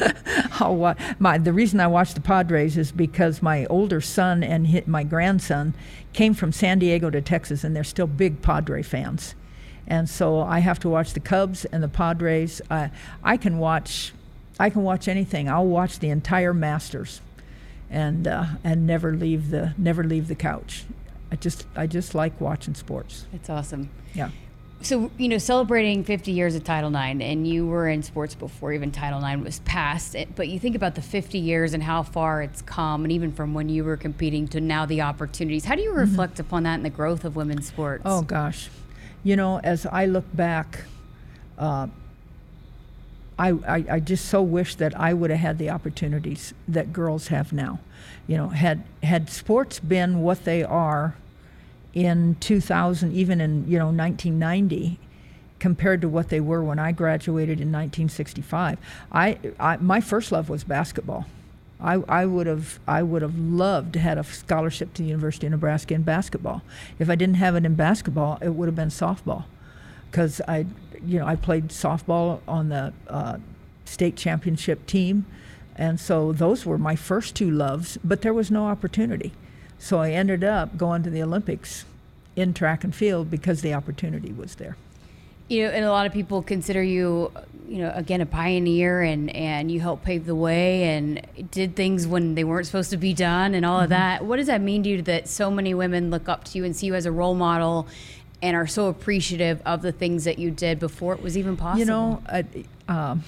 wa- 0.60 0.94
my 1.18 1.38
the 1.38 1.52
reason 1.52 1.80
I 1.80 1.86
watch 1.86 2.14
the 2.14 2.20
Padres 2.20 2.76
is 2.76 2.92
because 2.92 3.42
my 3.42 3.64
older 3.66 4.00
son 4.00 4.42
and 4.42 4.86
my 4.86 5.02
grandson 5.02 5.74
came 6.12 6.34
from 6.34 6.52
San 6.52 6.78
Diego 6.78 7.10
to 7.10 7.20
Texas, 7.22 7.64
and 7.64 7.74
they're 7.74 7.84
still 7.84 8.06
big 8.06 8.42
Padre 8.42 8.82
fans. 8.82 9.34
And 9.88 10.08
so 10.08 10.40
I 10.40 10.58
have 10.60 10.78
to 10.80 10.88
watch 10.88 11.14
the 11.14 11.20
Cubs 11.20 11.64
and 11.64 11.82
the 11.82 11.88
Padres. 11.88 12.60
I 12.70 12.90
I 13.24 13.36
can 13.38 13.58
watch, 13.58 14.12
I 14.60 14.68
can 14.70 14.82
watch 14.84 15.08
anything. 15.08 15.48
I'll 15.48 15.66
watch 15.66 15.98
the 15.98 16.10
entire 16.10 16.52
Masters, 16.54 17.20
and 17.90 18.28
uh, 18.28 18.44
and 18.62 18.86
never 18.86 19.14
leave 19.14 19.50
the 19.50 19.74
never 19.78 20.04
leave 20.04 20.28
the 20.28 20.34
couch. 20.34 20.84
I 21.32 21.36
just 21.36 21.66
I 21.74 21.86
just 21.86 22.14
like 22.14 22.40
watching 22.40 22.74
sports. 22.74 23.26
that's 23.32 23.50
awesome 23.50 23.90
Yeah. 24.14 24.30
so 24.80 25.10
you 25.18 25.28
know 25.28 25.36
celebrating 25.38 26.02
50 26.04 26.32
years 26.32 26.54
of 26.54 26.64
title 26.64 26.94
ix 26.96 27.20
and 27.22 27.46
you 27.46 27.66
were 27.66 27.86
in 27.88 28.02
sports 28.02 28.34
before 28.34 28.72
even 28.72 28.90
title 28.92 29.22
ix 29.22 29.42
was 29.44 29.58
passed 29.60 30.16
but 30.36 30.48
you 30.48 30.58
think 30.58 30.74
about 30.76 30.94
the 30.94 31.02
50 31.02 31.36
years 31.38 31.74
and 31.74 31.82
how 31.82 32.02
far 32.02 32.40
it's 32.42 32.62
come 32.62 33.04
and 33.04 33.12
even 33.12 33.30
from 33.32 33.52
when 33.52 33.68
you 33.68 33.84
were 33.84 33.96
competing 33.98 34.48
to 34.48 34.60
now 34.60 34.86
the 34.86 35.02
opportunities 35.02 35.66
how 35.66 35.74
do 35.74 35.82
you 35.82 35.92
reflect 35.92 36.40
upon 36.40 36.62
that 36.62 36.74
and 36.76 36.84
the 36.84 36.90
growth 36.90 37.24
of 37.26 37.36
women's 37.36 37.66
sports 37.66 38.02
Oh 38.06 38.22
gosh, 38.22 38.70
you 39.24 39.36
know, 39.36 39.60
as 39.60 39.86
I 39.86 40.06
look 40.06 40.24
back, 40.34 40.84
uh, 41.58 41.88
I, 43.38 43.50
I 43.50 43.84
I 43.90 44.00
just 44.00 44.26
so 44.26 44.42
wish 44.42 44.74
that 44.76 44.98
I 44.98 45.12
would 45.14 45.30
have 45.30 45.38
had 45.38 45.58
the 45.58 45.70
opportunities 45.70 46.54
that 46.66 46.92
girls 46.92 47.28
have 47.28 47.52
now. 47.52 47.78
You 48.26 48.36
know, 48.36 48.48
had 48.48 48.82
had 49.02 49.30
sports 49.30 49.78
been 49.78 50.22
what 50.22 50.44
they 50.44 50.62
are 50.64 51.14
in 51.94 52.36
2000, 52.40 53.12
even 53.12 53.40
in 53.40 53.68
you 53.68 53.78
know 53.78 53.86
1990, 53.86 54.98
compared 55.58 56.00
to 56.02 56.08
what 56.08 56.28
they 56.28 56.40
were 56.40 56.62
when 56.62 56.78
I 56.78 56.92
graduated 56.92 57.60
in 57.60 57.68
1965. 57.68 58.78
I, 59.12 59.38
I 59.58 59.76
my 59.76 60.00
first 60.00 60.32
love 60.32 60.48
was 60.48 60.64
basketball. 60.64 61.26
I, 61.80 61.94
I 62.08 62.26
would 62.26 62.46
have 62.46 62.80
I 62.88 63.02
would 63.02 63.22
have 63.22 63.38
loved 63.38 63.92
to 63.92 64.00
had 64.00 64.18
a 64.18 64.24
scholarship 64.24 64.94
to 64.94 65.02
the 65.02 65.08
University 65.08 65.46
of 65.46 65.52
Nebraska 65.52 65.94
in 65.94 66.02
basketball. 66.02 66.62
If 66.98 67.08
I 67.08 67.14
didn't 67.14 67.36
have 67.36 67.54
it 67.54 67.64
in 67.64 67.74
basketball, 67.74 68.38
it 68.40 68.50
would 68.50 68.66
have 68.66 68.74
been 68.74 68.88
softball, 68.88 69.44
because 70.10 70.40
I 70.48 70.66
you 71.04 71.18
know 71.18 71.26
I 71.26 71.36
played 71.36 71.68
softball 71.68 72.40
on 72.48 72.68
the 72.68 72.92
uh, 73.08 73.38
state 73.84 74.16
championship 74.16 74.86
team, 74.86 75.24
and 75.76 76.00
so 76.00 76.32
those 76.32 76.66
were 76.66 76.78
my 76.78 76.96
first 76.96 77.36
two 77.36 77.50
loves. 77.50 77.98
But 78.02 78.22
there 78.22 78.34
was 78.34 78.50
no 78.50 78.66
opportunity, 78.66 79.32
so 79.78 80.00
I 80.00 80.10
ended 80.10 80.42
up 80.42 80.76
going 80.76 81.04
to 81.04 81.10
the 81.10 81.22
Olympics 81.22 81.84
in 82.34 82.54
track 82.54 82.82
and 82.82 82.94
field 82.94 83.30
because 83.30 83.62
the 83.62 83.74
opportunity 83.74 84.32
was 84.32 84.56
there 84.56 84.76
you 85.48 85.64
know, 85.64 85.70
and 85.70 85.84
a 85.84 85.90
lot 85.90 86.06
of 86.06 86.12
people 86.12 86.42
consider 86.42 86.82
you, 86.82 87.32
you 87.68 87.78
know, 87.78 87.92
again, 87.94 88.20
a 88.20 88.26
pioneer 88.26 89.02
and, 89.02 89.34
and 89.36 89.70
you 89.70 89.78
helped 89.80 90.04
pave 90.04 90.24
the 90.24 90.34
way 90.34 90.84
and 90.84 91.20
did 91.50 91.76
things 91.76 92.06
when 92.06 92.34
they 92.34 92.42
weren't 92.42 92.66
supposed 92.66 92.90
to 92.90 92.96
be 92.96 93.12
done 93.12 93.54
and 93.54 93.66
all 93.66 93.76
mm-hmm. 93.76 93.84
of 93.84 93.90
that. 93.90 94.24
What 94.24 94.36
does 94.36 94.46
that 94.46 94.62
mean 94.62 94.82
to 94.84 94.88
you 94.88 95.02
that 95.02 95.28
so 95.28 95.50
many 95.50 95.74
women 95.74 96.10
look 96.10 96.28
up 96.28 96.44
to 96.44 96.58
you 96.58 96.64
and 96.64 96.74
see 96.74 96.86
you 96.86 96.94
as 96.94 97.04
a 97.04 97.12
role 97.12 97.34
model 97.34 97.86
and 98.40 98.56
are 98.56 98.66
so 98.66 98.86
appreciative 98.86 99.60
of 99.66 99.82
the 99.82 99.92
things 99.92 100.24
that 100.24 100.38
you 100.38 100.50
did 100.50 100.78
before 100.78 101.12
it 101.12 101.22
was 101.22 101.36
even 101.36 101.56
possible? 101.56 101.78
You 101.78 101.84
know, 101.84 102.22
I, 102.26 102.44
um, 102.88 103.22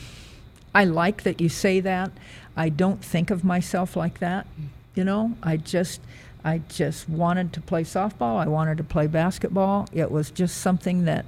I 0.74 0.84
like 0.84 1.24
that 1.24 1.40
you 1.40 1.48
say 1.48 1.80
that. 1.80 2.10
I 2.56 2.70
don't 2.70 3.04
think 3.04 3.30
of 3.30 3.44
myself 3.44 3.94
like 3.94 4.20
that. 4.20 4.46
You 4.94 5.04
know, 5.04 5.36
I 5.42 5.56
just, 5.58 6.00
I 6.44 6.62
just 6.68 7.08
wanted 7.08 7.52
to 7.52 7.60
play 7.60 7.84
softball. 7.84 8.38
I 8.38 8.48
wanted 8.48 8.78
to 8.78 8.84
play 8.84 9.06
basketball. 9.06 9.86
It 9.92 10.10
was 10.10 10.30
just 10.30 10.58
something 10.58 11.04
that, 11.04 11.26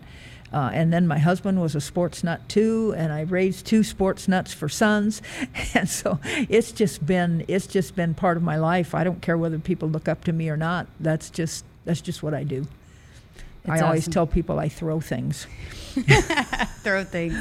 uh, 0.53 0.71
and 0.73 0.93
then 0.93 1.07
my 1.07 1.19
husband 1.19 1.61
was 1.61 1.75
a 1.75 1.81
sports 1.81 2.23
nut 2.23 2.49
too, 2.49 2.95
and 2.97 3.12
I 3.12 3.23
raised 3.23 3.67
two 3.67 3.83
sports 3.83 4.29
nuts 4.29 4.53
for 4.53 4.69
sons, 4.69 5.23
and 5.75 5.88
so 5.88 6.19
it's 6.25 6.73
just 6.73 7.05
been 7.07 7.45
it's 7.49 7.67
just 7.67 7.97
been 7.97 8.15
part 8.15 8.37
of 8.37 8.43
my 8.43 8.57
life. 8.57 8.95
I 8.95 9.05
don't 9.05 9.23
care 9.23 9.38
whether 9.38 9.59
people 9.59 9.88
look 9.88 10.09
up 10.09 10.25
to 10.25 10.33
me 10.33 10.49
or 10.49 10.57
not. 10.57 10.87
That's 11.01 11.31
just 11.31 11.65
that's 11.85 12.01
just 12.01 12.23
what 12.23 12.35
I 12.35 12.45
do. 12.45 12.67
I 13.67 13.75
awesome. 13.75 13.87
always 13.87 14.09
tell 14.09 14.27
people 14.27 14.59
I 14.59 14.69
throw 14.69 15.01
things. 15.01 15.47
throw 16.83 17.05
things. 17.05 17.37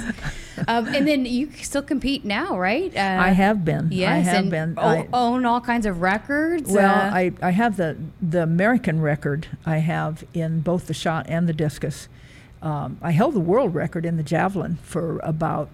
Um, 0.67 0.88
and 0.88 1.08
then 1.08 1.26
you 1.26 1.52
still 1.54 1.82
compete 1.82 2.24
now, 2.24 2.60
right? 2.60 2.95
Uh, 2.95 3.17
I 3.19 3.30
have 3.30 3.65
been. 3.65 3.89
Yes, 3.91 4.28
I 4.28 4.32
have 4.32 4.50
been. 4.50 4.76
O- 4.78 4.82
I 4.88 5.08
own 5.13 5.45
all 5.45 5.62
kinds 5.62 5.88
of 5.88 6.02
records. 6.02 6.71
Well, 6.71 6.93
uh, 6.93 7.12
I, 7.12 7.32
I 7.41 7.50
have 7.50 7.78
the 7.78 7.97
the 8.21 8.43
American 8.43 9.02
record. 9.02 9.47
I 9.65 9.78
have 9.78 10.24
in 10.34 10.62
both 10.62 10.86
the 10.86 10.93
shot 10.93 11.26
and 11.28 11.50
the 11.50 11.54
discus. 11.54 12.08
Um, 12.62 13.00
I 13.02 13.12
held 13.12 13.34
the 13.34 13.39
world 13.39 13.74
record 13.74 14.06
in 14.06 14.17
the 14.17 14.24
javelin 14.24 14.78
for 14.84 15.19
about, 15.24 15.69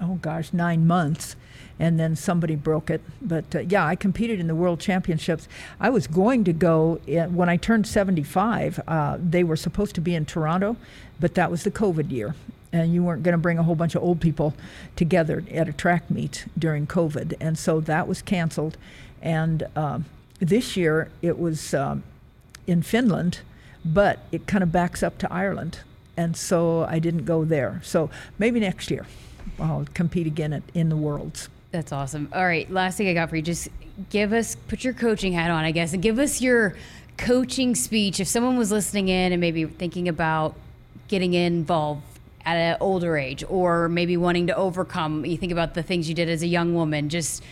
oh 0.00 0.16
gosh, 0.16 0.52
nine 0.52 0.86
months, 0.86 1.34
and 1.78 1.98
then 1.98 2.14
somebody 2.14 2.54
broke 2.54 2.90
it. 2.90 3.00
But 3.22 3.54
uh, 3.54 3.60
yeah, 3.60 3.86
I 3.86 3.96
competed 3.96 4.38
in 4.38 4.46
the 4.46 4.54
world 4.54 4.80
championships. 4.80 5.48
I 5.80 5.90
was 5.90 6.06
going 6.06 6.44
to 6.44 6.52
go 6.52 7.00
in, 7.06 7.34
when 7.34 7.48
I 7.48 7.56
turned 7.56 7.86
75. 7.86 8.80
Uh, 8.86 9.18
they 9.20 9.44
were 9.44 9.56
supposed 9.56 9.94
to 9.94 10.00
be 10.00 10.14
in 10.14 10.26
Toronto, 10.26 10.76
but 11.18 11.34
that 11.34 11.50
was 11.50 11.64
the 11.64 11.70
COVID 11.70 12.10
year. 12.10 12.34
And 12.72 12.92
you 12.92 13.02
weren't 13.02 13.22
going 13.22 13.32
to 13.32 13.38
bring 13.38 13.58
a 13.58 13.62
whole 13.62 13.74
bunch 13.74 13.94
of 13.94 14.02
old 14.02 14.20
people 14.20 14.54
together 14.96 15.42
at 15.50 15.68
a 15.68 15.72
track 15.72 16.10
meet 16.10 16.44
during 16.58 16.86
COVID. 16.86 17.34
And 17.40 17.58
so 17.58 17.80
that 17.80 18.06
was 18.06 18.20
canceled. 18.20 18.76
And 19.22 19.66
uh, 19.74 20.00
this 20.40 20.76
year 20.76 21.10
it 21.22 21.38
was 21.38 21.72
um, 21.72 22.02
in 22.66 22.82
Finland, 22.82 23.40
but 23.84 24.18
it 24.32 24.46
kind 24.46 24.62
of 24.62 24.72
backs 24.72 25.02
up 25.02 25.16
to 25.18 25.32
Ireland 25.32 25.78
and 26.16 26.36
so 26.36 26.84
I 26.84 26.98
didn't 26.98 27.24
go 27.24 27.44
there. 27.44 27.80
So 27.84 28.10
maybe 28.38 28.60
next 28.60 28.90
year 28.90 29.06
I'll 29.58 29.86
compete 29.94 30.26
again 30.26 30.52
at, 30.52 30.62
in 30.74 30.88
the 30.88 30.96
Worlds. 30.96 31.48
That's 31.72 31.92
awesome. 31.92 32.28
All 32.32 32.44
right, 32.44 32.70
last 32.70 32.96
thing 32.96 33.08
I 33.08 33.14
got 33.14 33.28
for 33.28 33.36
you, 33.36 33.42
just 33.42 33.68
give 34.10 34.32
us 34.32 34.54
put 34.54 34.84
your 34.84 34.94
coaching 34.94 35.32
hat 35.32 35.50
on, 35.50 35.64
I 35.64 35.72
guess, 35.72 35.92
and 35.92 36.02
give 36.02 36.18
us 36.18 36.40
your 36.40 36.76
coaching 37.16 37.74
speech. 37.74 38.20
If 38.20 38.28
someone 38.28 38.56
was 38.56 38.70
listening 38.70 39.08
in 39.08 39.32
and 39.32 39.40
maybe 39.40 39.64
thinking 39.64 40.08
about 40.08 40.54
getting 41.08 41.34
involved 41.34 42.02
at 42.44 42.56
an 42.56 42.76
older 42.80 43.16
age, 43.16 43.44
or 43.48 43.88
maybe 43.88 44.16
wanting 44.16 44.46
to 44.46 44.56
overcome, 44.56 45.24
you 45.24 45.36
think 45.36 45.52
about 45.52 45.74
the 45.74 45.82
things 45.82 46.08
you 46.08 46.14
did 46.14 46.28
as 46.28 46.42
a 46.42 46.46
young 46.46 46.74
woman, 46.74 47.08
just 47.08 47.42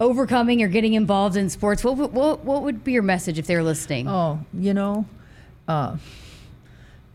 overcoming 0.00 0.62
or 0.62 0.68
getting 0.68 0.94
involved 0.94 1.36
in 1.36 1.48
sports. 1.48 1.84
What 1.84 1.96
what 2.12 2.44
what 2.44 2.62
would 2.62 2.84
be 2.84 2.92
your 2.92 3.02
message 3.02 3.38
if 3.38 3.46
they're 3.46 3.62
listening? 3.62 4.08
Oh, 4.08 4.40
you 4.52 4.74
know. 4.74 5.06
Uh, 5.68 5.96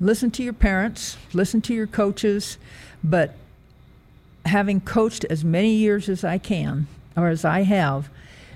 listen 0.02 0.32
to 0.32 0.44
your 0.44 0.52
parents, 0.52 1.16
listen 1.32 1.62
to 1.62 1.74
your 1.74 1.88
coaches, 1.88 2.58
but 3.04 3.36
having 4.46 4.82
coached 4.82 5.24
as 5.26 5.46
many 5.46 5.76
years 5.76 6.10
as 6.10 6.24
I 6.24 6.40
can, 6.40 6.88
or 7.16 7.30
as 7.30 7.46
I 7.46 7.62
have, 7.62 8.10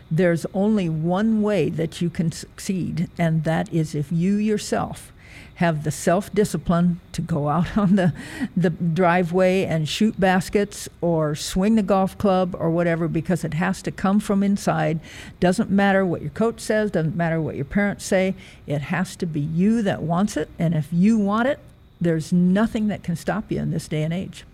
there's 0.10 0.45
only 0.53 0.89
one 0.89 1.41
way 1.41 1.69
that 1.69 2.01
you 2.01 2.10
can 2.10 2.31
succeed, 2.31 3.10
and 3.17 3.43
that 3.43 3.71
is 3.71 3.95
if 3.95 4.12
you 4.12 4.36
yourself 4.36 5.13
have 5.55 5.83
the 5.83 5.91
self 5.91 6.33
discipline 6.33 6.99
to 7.13 7.21
go 7.21 7.49
out 7.49 7.77
on 7.77 7.95
the, 7.95 8.13
the 8.55 8.69
driveway 8.69 9.63
and 9.63 9.87
shoot 9.87 10.19
baskets 10.19 10.87
or 11.01 11.35
swing 11.35 11.75
the 11.75 11.83
golf 11.83 12.17
club 12.17 12.55
or 12.59 12.69
whatever 12.69 13.07
because 13.07 13.43
it 13.43 13.53
has 13.55 13.81
to 13.81 13.91
come 13.91 14.19
from 14.19 14.43
inside. 14.43 14.99
Doesn't 15.39 15.69
matter 15.69 16.05
what 16.05 16.21
your 16.21 16.31
coach 16.31 16.59
says, 16.59 16.91
doesn't 16.91 17.15
matter 17.15 17.41
what 17.41 17.55
your 17.55 17.65
parents 17.65 18.05
say. 18.05 18.35
It 18.67 18.81
has 18.81 19.15
to 19.17 19.25
be 19.25 19.39
you 19.39 19.81
that 19.83 20.01
wants 20.01 20.37
it. 20.37 20.49
And 20.59 20.73
if 20.73 20.87
you 20.91 21.17
want 21.17 21.47
it, 21.47 21.59
there's 21.99 22.33
nothing 22.33 22.87
that 22.89 23.03
can 23.03 23.15
stop 23.15 23.51
you 23.51 23.59
in 23.59 23.71
this 23.71 23.87
day 23.87 24.03
and 24.03 24.13
age. 24.13 24.45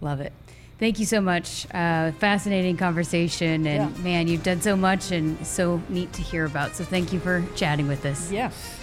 Love 0.00 0.20
it. 0.20 0.32
Thank 0.78 1.00
you 1.00 1.06
so 1.06 1.20
much. 1.20 1.66
Uh, 1.74 2.12
fascinating 2.12 2.76
conversation. 2.76 3.66
And 3.66 3.96
yeah. 3.96 4.02
man, 4.02 4.28
you've 4.28 4.44
done 4.44 4.62
so 4.62 4.76
much 4.76 5.10
and 5.10 5.44
so 5.44 5.82
neat 5.88 6.12
to 6.14 6.22
hear 6.22 6.44
about. 6.44 6.76
So 6.76 6.84
thank 6.84 7.12
you 7.12 7.18
for 7.18 7.44
chatting 7.56 7.88
with 7.88 8.06
us. 8.06 8.30
Yes. 8.30 8.78